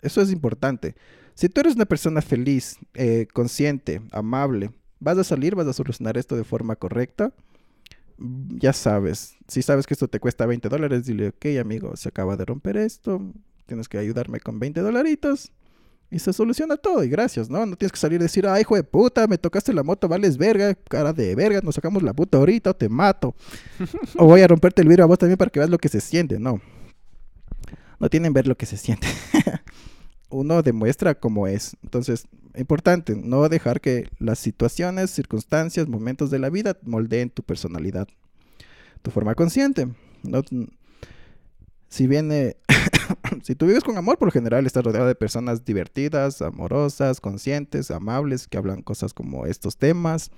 [0.01, 0.95] Eso es importante.
[1.36, 4.72] Si tú eres una persona feliz, eh, consciente, amable,
[5.02, 7.34] vas a salir, vas a solucionar esto de forma correcta.
[8.18, 12.38] Ya sabes, si sabes que esto te cuesta 20 dólares, dile, ok amigo, se acaba
[12.38, 13.20] de romper esto,
[13.66, 15.52] tienes que ayudarme con 20 dolaritos.
[16.14, 17.66] Y se soluciona todo, y gracias, ¿no?
[17.66, 20.38] No tienes que salir y decir, ay, hijo de puta, me tocaste la moto, vales
[20.38, 23.34] verga, cara de verga, nos sacamos la puta ahorita o te mato.
[24.18, 26.02] o voy a romperte el vidrio a vos también para que veas lo que se
[26.02, 26.60] siente, no.
[27.97, 29.08] No tienen ver lo que se siente.
[30.32, 31.77] Uno demuestra cómo es.
[31.84, 38.07] Entonces, importante, no dejar que las situaciones, circunstancias, momentos de la vida moldeen tu personalidad,
[39.01, 39.88] tu forma consciente.
[40.23, 40.41] No,
[41.91, 42.55] si viene,
[43.43, 47.91] si tú vives con amor, por lo general estás rodeado de personas divertidas, amorosas, conscientes,
[47.91, 50.32] amables, que hablan cosas como estos temas.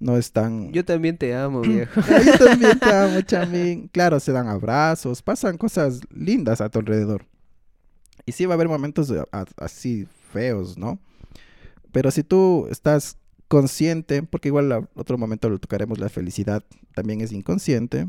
[0.00, 0.72] No están...
[0.72, 2.00] Yo también te amo, viejo.
[2.00, 3.88] Ah, Yo también te amo, chamín.
[3.92, 7.26] Claro, se dan abrazos, pasan cosas lindas a tu alrededor.
[8.26, 9.12] Y sí va a haber momentos
[9.56, 10.98] así feos, ¿no?
[11.92, 13.16] Pero si tú estás
[13.48, 16.62] consciente, porque igual a otro momento lo tocaremos, la felicidad
[16.94, 18.06] también es inconsciente,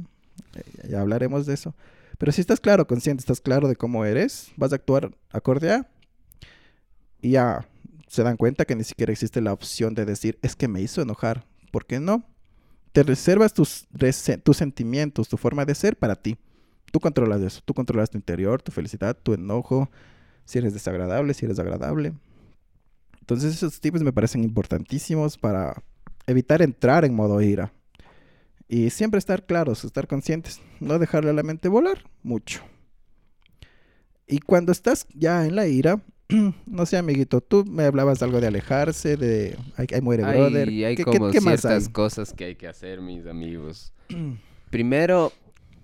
[0.56, 1.74] eh, ya- hablaremos de eso.
[2.20, 5.88] Pero si estás claro, consciente, estás claro de cómo eres, vas a actuar acorde a,
[7.22, 7.68] y ya
[8.08, 11.02] se dan cuenta que ni siquiera existe la opción de decir, es que me hizo
[11.02, 11.46] enojar.
[11.72, 12.24] ¿Por qué no?
[12.92, 13.88] Te reservas tus,
[14.44, 16.38] tus sentimientos, tu forma de ser para ti.
[16.92, 17.62] Tú controlas eso.
[17.66, 19.90] Tú controlas tu interior, tu felicidad, tu enojo,
[20.46, 22.14] si eres desagradable, si eres agradable.
[23.20, 25.82] Entonces esos tips me parecen importantísimos para
[26.28, 27.72] evitar entrar en modo ira.
[28.68, 32.62] Y siempre estar claros, estar conscientes, no dejarle a la mente volar mucho.
[34.28, 36.02] Y cuando estás ya en la ira,
[36.66, 40.70] no sé, amiguito, tú me hablabas algo de alejarse, de ay, ay, muere brother.
[40.70, 41.92] Hay, hay ¿Qué- como qué ciertas hay?
[41.92, 43.94] cosas que hay que hacer, mis amigos.
[44.70, 45.34] Primero,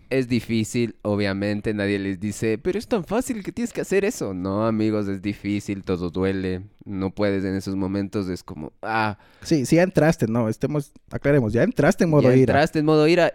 [0.09, 4.33] es difícil, obviamente, nadie les dice, pero es tan fácil que tienes que hacer eso.
[4.33, 6.61] No, amigos, es difícil, todo duele.
[6.85, 11.53] No puedes en esos momentos, es como, ah, Sí, sí, ya entraste, no, estemos, aclaremos,
[11.53, 12.53] ya entraste en modo ya ira.
[12.53, 13.33] entraste en modo ira.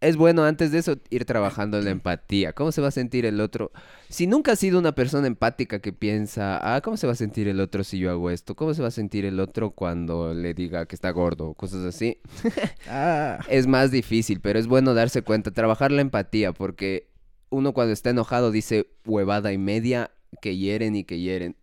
[0.00, 2.52] Es bueno antes de eso ir trabajando en la empatía.
[2.52, 3.72] ¿Cómo se va a sentir el otro?
[4.08, 7.48] Si nunca has sido una persona empática que piensa, ah, ¿cómo se va a sentir
[7.48, 8.54] el otro si yo hago esto?
[8.54, 11.54] ¿Cómo se va a sentir el otro cuando le diga que está gordo?
[11.54, 12.18] Cosas así.
[12.88, 17.08] Ah, Es más difícil, pero es bueno darse cuenta, trabajar la empatía, porque
[17.50, 21.56] uno cuando está enojado dice huevada y media que hieren y que hieren.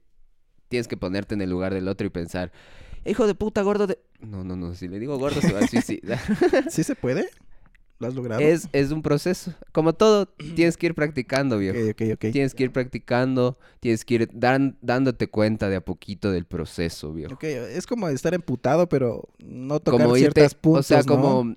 [0.68, 2.52] Tienes que ponerte en el lugar del otro y pensar,
[3.06, 3.98] hijo de puta gordo de...
[4.20, 6.20] No, no, no, si le digo gordo se va a suicidar.
[6.70, 7.30] ¿sí se puede?
[8.00, 8.42] ¿Lo has logrado?
[8.42, 9.54] es, es un proceso.
[9.72, 11.78] Como todo, tienes que ir practicando, viejo.
[11.78, 12.32] Ok, ok, ok.
[12.34, 17.14] Tienes que ir practicando, tienes que ir dan- dándote cuenta de a poquito del proceso,
[17.14, 17.38] viejo.
[17.42, 21.06] Es como estar emputado, pero no tocar como irte, ciertos puntos, o sea, ¿no?
[21.06, 21.56] como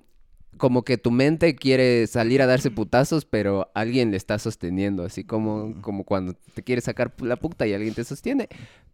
[0.59, 5.23] como que tu mente quiere salir a darse putazos, pero alguien le está sosteniendo, así
[5.23, 8.47] como, como cuando te quieres sacar la puta y alguien te sostiene,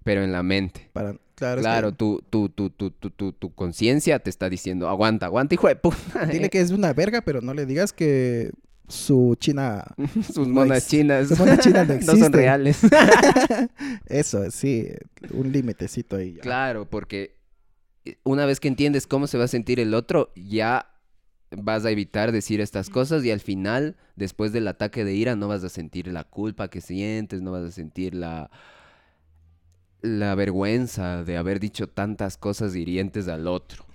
[0.04, 0.90] pero en la mente.
[0.94, 4.88] Para, claro, es Claro, tu, tu, tu, tu, tu, tu, tu conciencia te está diciendo,
[4.88, 6.26] aguanta, aguanta, hijo de puta.
[6.32, 8.52] dile que es una verga, pero no le digas que
[8.88, 9.84] su china...
[10.34, 12.80] Sus monas chinas su mona china no no son reales.
[14.06, 14.88] Eso, sí,
[15.32, 16.36] un límitecito ahí.
[16.36, 16.42] ya.
[16.42, 17.36] Claro, porque
[18.06, 20.92] eh, una vez que entiendes cómo se va a sentir el otro, ya
[21.58, 25.48] vas a evitar decir estas cosas y al final, después del ataque de ira, no
[25.48, 28.50] vas a sentir la culpa que sientes, no vas a sentir la
[30.06, 33.86] la vergüenza de haber dicho tantas cosas hirientes al otro.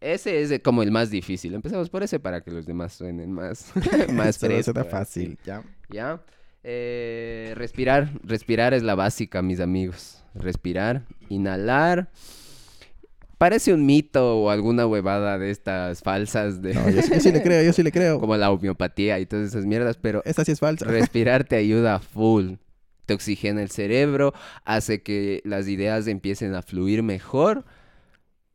[0.00, 1.54] Ese es como el más difícil.
[1.54, 3.72] Empecemos por ese para que los demás suenen más,
[4.12, 5.62] más Eso no fácil, ya.
[5.90, 6.22] ¿Ya?
[6.62, 10.22] Eh, respirar, respirar es la básica, mis amigos.
[10.34, 12.10] Respirar, inhalar.
[13.38, 17.30] Parece un mito o alguna huevada de estas falsas de No, yo, sí- yo sí
[17.32, 18.18] le creo, yo sí le creo.
[18.20, 20.84] como la homeopatía y todas esas mierdas, pero Esta sí es falsa.
[20.86, 22.54] respirar te ayuda full.
[23.06, 24.34] Te oxigena el cerebro,
[24.64, 27.64] hace que las ideas empiecen a fluir mejor.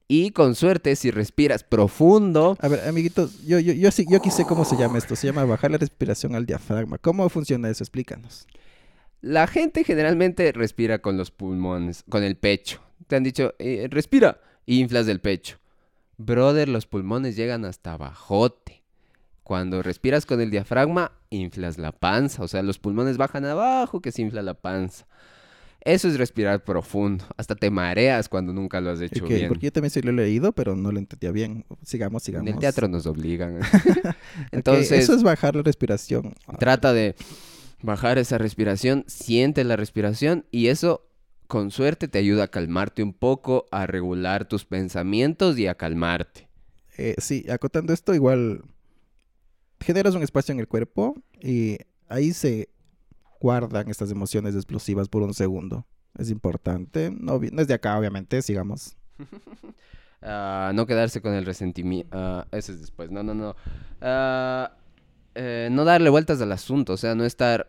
[0.08, 4.30] Y con suerte, si respiras profundo, A ver, amiguitos, yo, yo, yo, sí, yo aquí
[4.30, 5.16] sé cómo se llama esto.
[5.16, 6.98] Se llama bajar la respiración al diafragma.
[7.00, 7.84] ¿Cómo funciona eso?
[7.84, 8.46] Explícanos.
[9.22, 12.82] La gente generalmente respira con los pulmones, con el pecho.
[13.08, 15.58] Te han dicho, eh, respira, inflas del pecho.
[16.18, 18.84] Brother, los pulmones llegan hasta abajote.
[19.44, 22.44] Cuando respiras con el diafragma, inflas la panza.
[22.44, 25.06] O sea, los pulmones bajan abajo, que se infla la panza.
[25.82, 27.26] Eso es respirar profundo.
[27.36, 29.50] Hasta te mareas cuando nunca lo has hecho bien.
[29.50, 31.66] Porque yo también sí lo he leído, pero no lo entendía bien.
[31.84, 32.48] Sigamos, sigamos.
[32.48, 33.60] En el teatro nos obligan.
[34.52, 36.36] Entonces, eso es bajar la respiración.
[36.58, 37.16] Trata de
[37.82, 41.06] bajar esa respiración, siente la respiración y eso
[41.54, 46.50] con suerte te ayuda a calmarte un poco, a regular tus pensamientos y a calmarte.
[46.98, 48.64] eh, sí, acotando esto, igual
[49.80, 51.78] generas un espacio en el cuerpo y
[52.10, 52.70] ahí se
[53.40, 55.86] guardan estas emociones explosivas por un segundo.
[56.18, 57.12] Es importante.
[57.16, 58.98] No, es de acá, obviamente, sigamos.
[60.26, 62.48] Ah, no quedarse con el resentimiento.
[62.54, 63.12] ese es después.
[63.12, 63.58] No, no, no.
[64.00, 64.72] Ah,
[65.36, 66.94] eh, no darle vueltas al asunto.
[66.94, 67.68] O sea, no estar.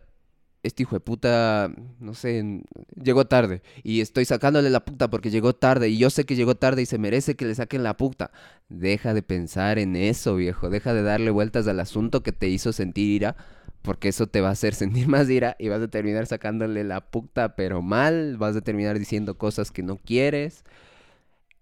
[0.65, 2.63] Este hijo de puta, no sé,
[2.99, 3.61] llegó tarde.
[3.83, 5.89] Y estoy sacándole la puta porque llegó tarde.
[5.89, 8.31] Y yo sé que llegó tarde y se merece que le saquen la puta.
[8.67, 10.71] Deja de pensar en eso, viejo.
[10.71, 13.35] Deja de darle vueltas al asunto que te hizo sentir ira.
[13.83, 15.55] Porque eso te va a hacer sentir más ira.
[15.59, 18.37] Y vas a terminar sacándole la puta, pero mal.
[18.37, 20.63] Vas a terminar diciendo cosas que no quieres.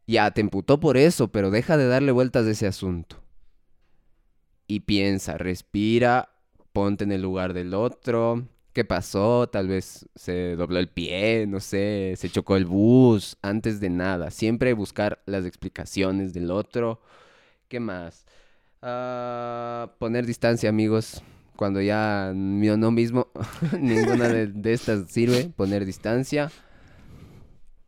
[0.07, 3.17] Ya, te emputó por eso, pero deja de darle vueltas a ese asunto.
[4.67, 6.29] Y piensa, respira,
[6.71, 8.47] ponte en el lugar del otro.
[8.73, 9.47] ¿Qué pasó?
[9.47, 13.37] Tal vez se dobló el pie, no sé, se chocó el bus.
[13.43, 16.99] Antes de nada, siempre buscar las explicaciones del otro.
[17.67, 18.25] ¿Qué más?
[18.81, 21.21] Ah, poner distancia, amigos.
[21.55, 23.27] Cuando ya mío no mismo,
[23.79, 26.51] ninguna de, de estas sirve, poner distancia.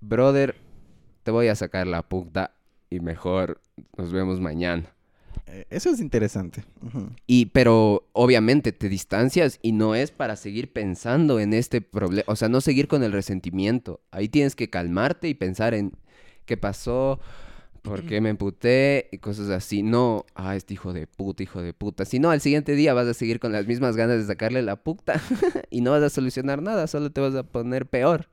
[0.01, 0.55] Brother,
[1.23, 2.51] te voy a sacar la puta
[2.91, 3.59] y mejor
[3.97, 4.94] nos vemos mañana.
[5.47, 6.63] Eh, eso es interesante.
[7.27, 12.35] Y, pero obviamente te distancias y no es para seguir pensando en este problema, o
[12.35, 14.01] sea, no seguir con el resentimiento.
[14.11, 15.93] Ahí tienes que calmarte y pensar en
[16.45, 17.19] qué pasó,
[17.81, 19.83] por qué me emputé y cosas así.
[19.83, 22.05] No, ah, este hijo de puta, hijo de puta.
[22.05, 24.75] Si no, al siguiente día vas a seguir con las mismas ganas de sacarle la
[24.77, 25.21] puta
[25.69, 28.29] y no vas a solucionar nada, solo te vas a poner peor.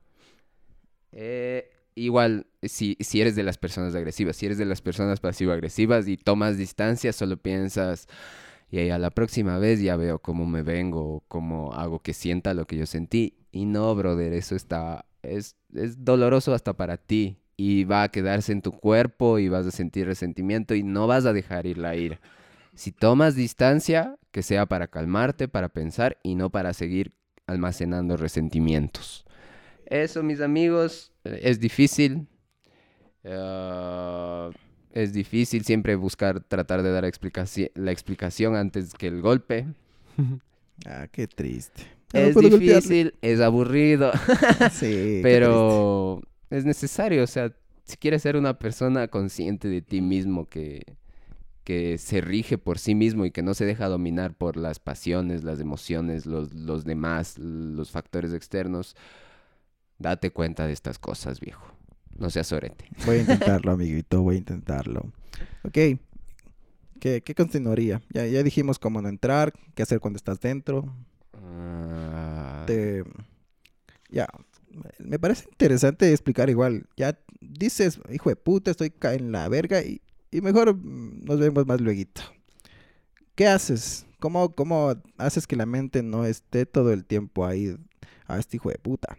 [1.12, 6.09] Eh, igual, si, si eres de las personas agresivas, si eres de las personas pasivo-agresivas
[6.09, 8.09] y tomas distancia, solo piensas,
[8.72, 12.66] y a la próxima vez ya veo cómo me vengo, cómo hago que sienta lo
[12.66, 13.36] que yo sentí.
[13.53, 17.36] Y no, brother, eso está, es, es doloroso hasta para ti.
[17.59, 21.26] Y va a quedarse en tu cuerpo y vas a sentir resentimiento y no vas
[21.26, 22.18] a dejar ir la ira.
[22.74, 27.12] Si tomas distancia, que sea para calmarte, para pensar y no para seguir
[27.47, 29.26] almacenando resentimientos.
[29.84, 32.26] Eso, mis amigos, es difícil.
[33.24, 34.50] Ah,
[34.92, 39.66] es difícil siempre buscar, tratar de dar explicaci- la explicación antes que el golpe.
[40.84, 41.84] Ah, qué triste.
[42.12, 42.58] No Es golpearle.
[42.66, 44.10] difícil, es aburrido,
[44.72, 46.20] Sí, qué pero
[46.50, 47.22] es necesario.
[47.22, 47.54] O sea,
[47.84, 50.82] si quieres ser una persona consciente de ti mismo, que,
[51.62, 55.44] que se rige por sí mismo y que no se deja dominar por las pasiones,
[55.44, 58.96] las emociones, los, los demás, los factores externos,
[60.03, 61.66] date cuenta de estas cosas, viejo.
[62.18, 62.88] No seas orete.
[63.07, 65.12] Voy a intentarlo, amiguito, voy a intentarlo.
[65.64, 65.78] Ok.
[67.00, 68.00] ¿Qué, qué continuaría?
[68.11, 70.94] Ya, ya dijimos cómo no entrar, qué hacer cuando estás dentro.
[71.34, 73.05] Ah, Te-
[74.11, 74.28] Ya.
[74.98, 76.86] Me parece interesante explicar igual.
[76.96, 80.00] Ya dices, hijo de puta, estoy en la verga y,
[80.30, 82.00] y mejor mm, nos vemos más luego.
[83.34, 84.07] ¿qué haces?
[84.18, 87.76] ¿Cómo, ¿Cómo haces que la mente no esté todo el tiempo ahí?
[88.26, 89.18] A este hijo de puta.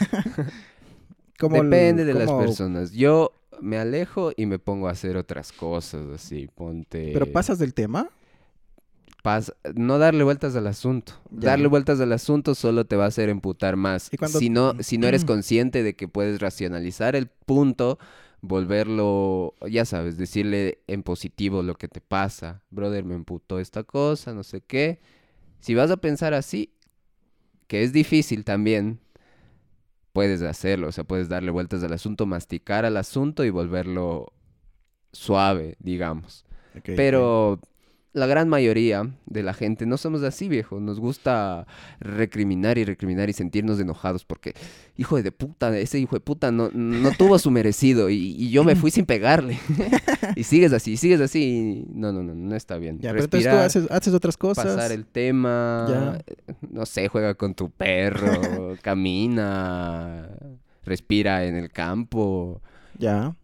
[1.38, 2.92] ¿Cómo el- Depende de las personas.
[2.92, 7.10] Yo me alejo y me pongo a hacer otras cosas, así, ponte...
[7.12, 8.10] ¿Pero pasas del tema?
[9.22, 11.12] pas- no darle vueltas al asunto.
[11.30, 11.50] Ya.
[11.50, 14.12] Darle vueltas al asunto solo te va a hacer emputar más.
[14.12, 17.98] Y cuando- Si no, si no eres consciente de que puedes racionalizar el punto,
[18.40, 22.62] volverlo, ya sabes, decirle en positivo lo que te pasa.
[22.70, 24.98] Brother, me emputó esta cosa, no sé qué.
[25.60, 26.72] Si vas a pensar así,
[27.68, 28.98] que es difícil también,
[30.12, 30.88] puedes hacerlo.
[30.88, 34.32] O sea, puedes darle vueltas al asunto, masticar al asunto y volverlo
[35.12, 36.44] suave, digamos.
[36.84, 37.60] Pero
[38.14, 40.80] la gran mayoría de la gente no somos así, viejo.
[40.80, 41.66] Nos gusta
[41.98, 44.54] recriminar y recriminar y sentirnos enojados porque,
[44.96, 48.64] hijo de puta, ese hijo de puta no, no tuvo su merecido y, y yo
[48.64, 49.58] me fui sin pegarle.
[50.36, 51.84] y sigues así, sigues así.
[51.88, 52.98] y No, no, no, no está bien.
[53.00, 54.66] Ya, pero entonces tú haces, haces otras cosas.
[54.66, 56.34] pasar el tema, Ya.
[56.70, 60.28] no sé, juega con tu perro, camina,
[60.84, 62.60] respira en el campo.
[62.98, 63.34] Ya.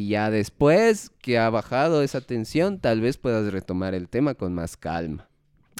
[0.00, 4.54] Y ya después que ha bajado esa tensión, tal vez puedas retomar el tema con
[4.54, 5.28] más calma.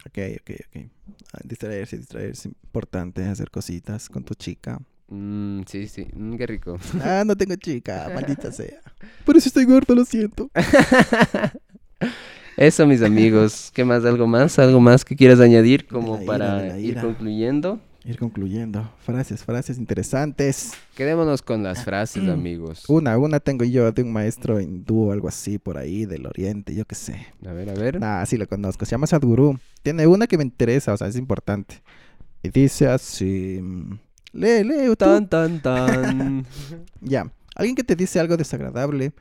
[0.07, 0.87] Ok, ok, ok.
[1.33, 2.49] Ah, Distraerse, distraerse.
[2.49, 4.79] Importante hacer cositas con tu chica.
[5.09, 6.79] Mm, sí, sí, mm, qué rico.
[7.03, 8.83] Ah, no tengo chica, maldita sea.
[9.25, 10.51] Por eso estoy gordo, lo siento.
[12.59, 13.71] Eso, mis amigos.
[13.73, 14.05] ¿Qué más?
[14.05, 14.59] ¿Algo más?
[14.59, 17.81] ¿Algo más que quieras añadir como ira, para ir concluyendo?
[18.03, 18.91] Ir concluyendo.
[19.05, 20.73] Frases, frases interesantes.
[20.97, 22.85] Quedémonos con las frases, amigos.
[22.89, 26.75] Una, una tengo yo de un maestro hindú o algo así por ahí del oriente,
[26.75, 27.27] yo qué sé.
[27.47, 27.99] A ver, a ver.
[28.03, 28.87] Ah, sí lo conozco.
[28.87, 29.59] Se llama Sadhguru.
[29.83, 31.83] Tiene una que me interesa, o sea, es importante.
[32.43, 33.61] Y dice así.
[33.63, 33.99] mm,
[34.33, 34.97] Lee, lee, tú.
[34.97, 36.47] Tan, tan, tan.
[37.03, 37.31] Ya.
[37.55, 39.13] Alguien que te dice algo desagradable,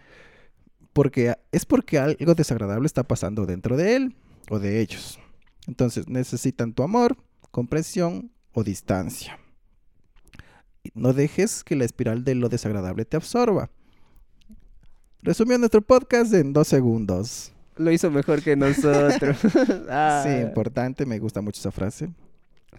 [0.93, 4.15] porque es porque algo desagradable está pasando dentro de él
[4.49, 5.19] o de ellos.
[5.67, 7.17] Entonces necesitan tu amor,
[7.51, 9.37] comprensión o distancia.
[10.93, 13.69] No dejes que la espiral de lo desagradable te absorba.
[15.21, 17.51] Resumió nuestro podcast en dos segundos.
[17.75, 19.37] Lo hizo mejor que nosotros.
[19.89, 20.23] Ah.
[20.25, 22.09] Sí, importante, me gusta mucho esa frase.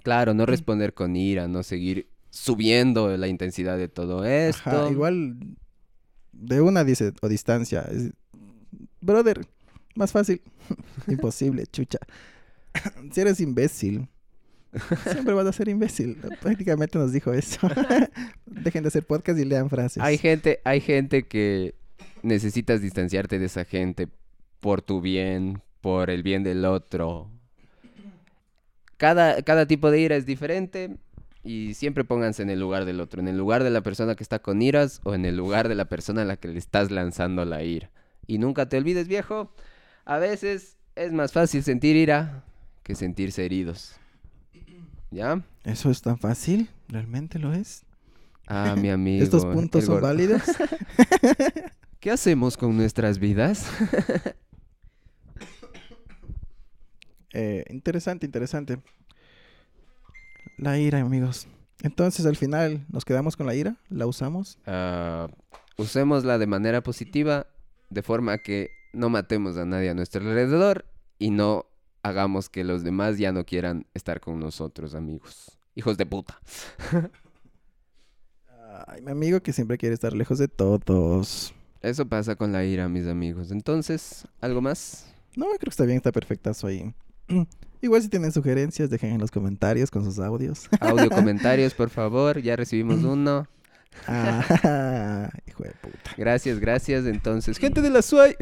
[0.03, 4.71] Claro, no responder con ira, no seguir subiendo la intensidad de todo esto.
[4.71, 5.37] Ajá, igual
[6.33, 7.83] de una dice o distancia.
[7.91, 8.13] es-
[9.01, 9.47] brother,
[9.95, 10.41] más fácil.
[11.07, 11.99] Imposible, chucha.
[13.13, 14.09] si eres imbécil,
[15.11, 16.17] siempre vas a ser imbécil.
[16.41, 17.69] Prácticamente nos dijo eso.
[18.47, 20.03] Dejen de hacer podcast y lean frases.
[20.03, 21.75] Hay gente, hay gente que
[22.23, 24.09] necesitas distanciarte de esa gente
[24.61, 27.31] por tu bien, por el bien del otro.
[28.97, 30.99] Cada, cada tipo de ira es diferente
[31.43, 34.23] y siempre pónganse en el lugar del otro, en el lugar de la persona que
[34.23, 36.91] está con iras o en el lugar de la persona a la que le estás
[36.91, 37.91] lanzando la ira.
[38.27, 39.53] Y nunca te olvides, viejo,
[40.05, 42.45] a veces es más fácil sentir ira
[42.83, 44.00] que sentirse heridos.
[45.11, 45.43] ¿Ya?
[45.65, 46.71] ¿Eso es tan fácil?
[46.89, 47.85] ¿Realmente lo es?
[48.47, 49.23] Ah, mi amigo.
[49.23, 50.43] ¿Estos puntos son válidos?
[52.01, 53.67] ¿Qué hacemos con nuestras vidas?
[57.33, 58.83] Eh, interesante, interesante.
[60.59, 61.47] La ira, amigos.
[61.83, 63.77] Entonces, al final, ¿nos quedamos con la ira?
[63.89, 64.59] ¿La usamos?
[64.67, 65.29] Ah,
[65.77, 67.47] usémosla de manera positiva,
[67.89, 70.87] de forma que no matemos a nadie a nuestro alrededor
[71.21, 71.67] y no
[72.03, 75.59] hagamos que los demás ya no quieran estar con nosotros, amigos.
[75.75, 76.41] Hijos de puta.
[78.87, 81.53] Ay, mi amigo que siempre quiere estar lejos de todos.
[81.83, 83.51] Eso pasa con la ira, mis amigos.
[83.51, 85.07] Entonces, ¿algo más?
[85.37, 86.95] No, creo que está bien, está perfectazo ahí.
[87.83, 90.69] Igual si tienen sugerencias, dejen en los comentarios con sus audios.
[90.81, 92.41] Audio comentarios, por favor.
[92.43, 93.47] Ya recibimos uno.
[94.07, 96.11] Ah, hijo de puta.
[96.17, 97.07] Gracias, gracias.
[97.07, 98.37] Entonces, gente de la SUAY.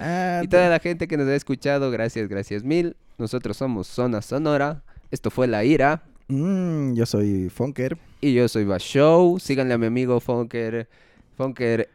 [0.00, 2.96] Ah, Y toda la gente que nos ha escuchado, gracias, gracias mil.
[3.18, 4.82] Nosotros somos Zona Sonora.
[5.10, 6.02] Esto fue La Ira.
[6.28, 7.98] mm, yo soy Funker.
[8.20, 9.38] Y yo soy Bashow.
[9.40, 10.88] Síganle a mi amigo Funker.
[11.36, 11.88] Funker.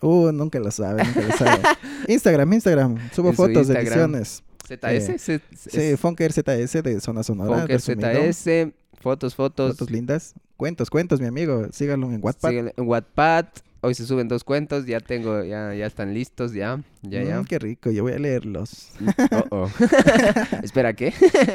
[0.00, 1.62] Uh, nunca lo sabe, nunca lo sabe.
[2.08, 3.10] Instagram, Instagram.
[3.12, 4.14] Subo En fotos de Instagram.
[4.14, 4.42] ediciones.
[4.68, 5.28] ZS.
[5.30, 7.60] Eh, Sí, Funker ZS de Zona Sonora.
[7.60, 7.80] Funker.
[7.80, 8.72] ZS.
[9.00, 9.72] Fotos, fotos.
[9.72, 10.34] Fotos lindas.
[10.56, 11.66] Cuentos, cuentos, mi amigo.
[11.72, 12.50] Síganlo en WhatsApp.
[12.50, 13.46] Síganle en Wattpad.
[13.80, 14.86] Hoy se suben dos cuentos.
[14.86, 16.82] Ya tengo, ya, ya están listos, ya.
[17.02, 17.40] Ya, ya.
[17.40, 18.90] Mm, qué rico, yo voy a leerlos.
[19.30, 19.70] Oh, oh.
[20.62, 21.12] Espera, ¿qué?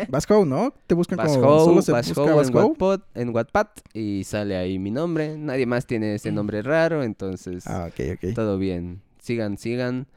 [0.08, 0.74] Vasco, ¿no?
[0.88, 1.30] Te buscan como...
[1.42, 2.56] Bashow, Solo se busca en.
[2.56, 3.68] Wattpad, en Wattpad.
[3.94, 5.38] Y sale ahí mi nombre.
[5.38, 7.04] Nadie más tiene ese nombre raro.
[7.04, 8.34] Entonces, Ah, ok, ok.
[8.34, 9.02] todo bien.
[9.22, 10.08] Sigan, sigan.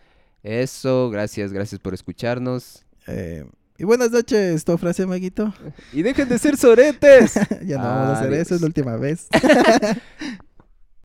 [0.44, 2.84] Eso, gracias, gracias por escucharnos.
[3.08, 3.44] Eh,
[3.78, 5.52] y buenas noches, tu frase, amiguito.
[5.92, 7.34] Y dejen de ser soretes.
[7.66, 9.26] ya no vamos a hacer eso, es la última vez.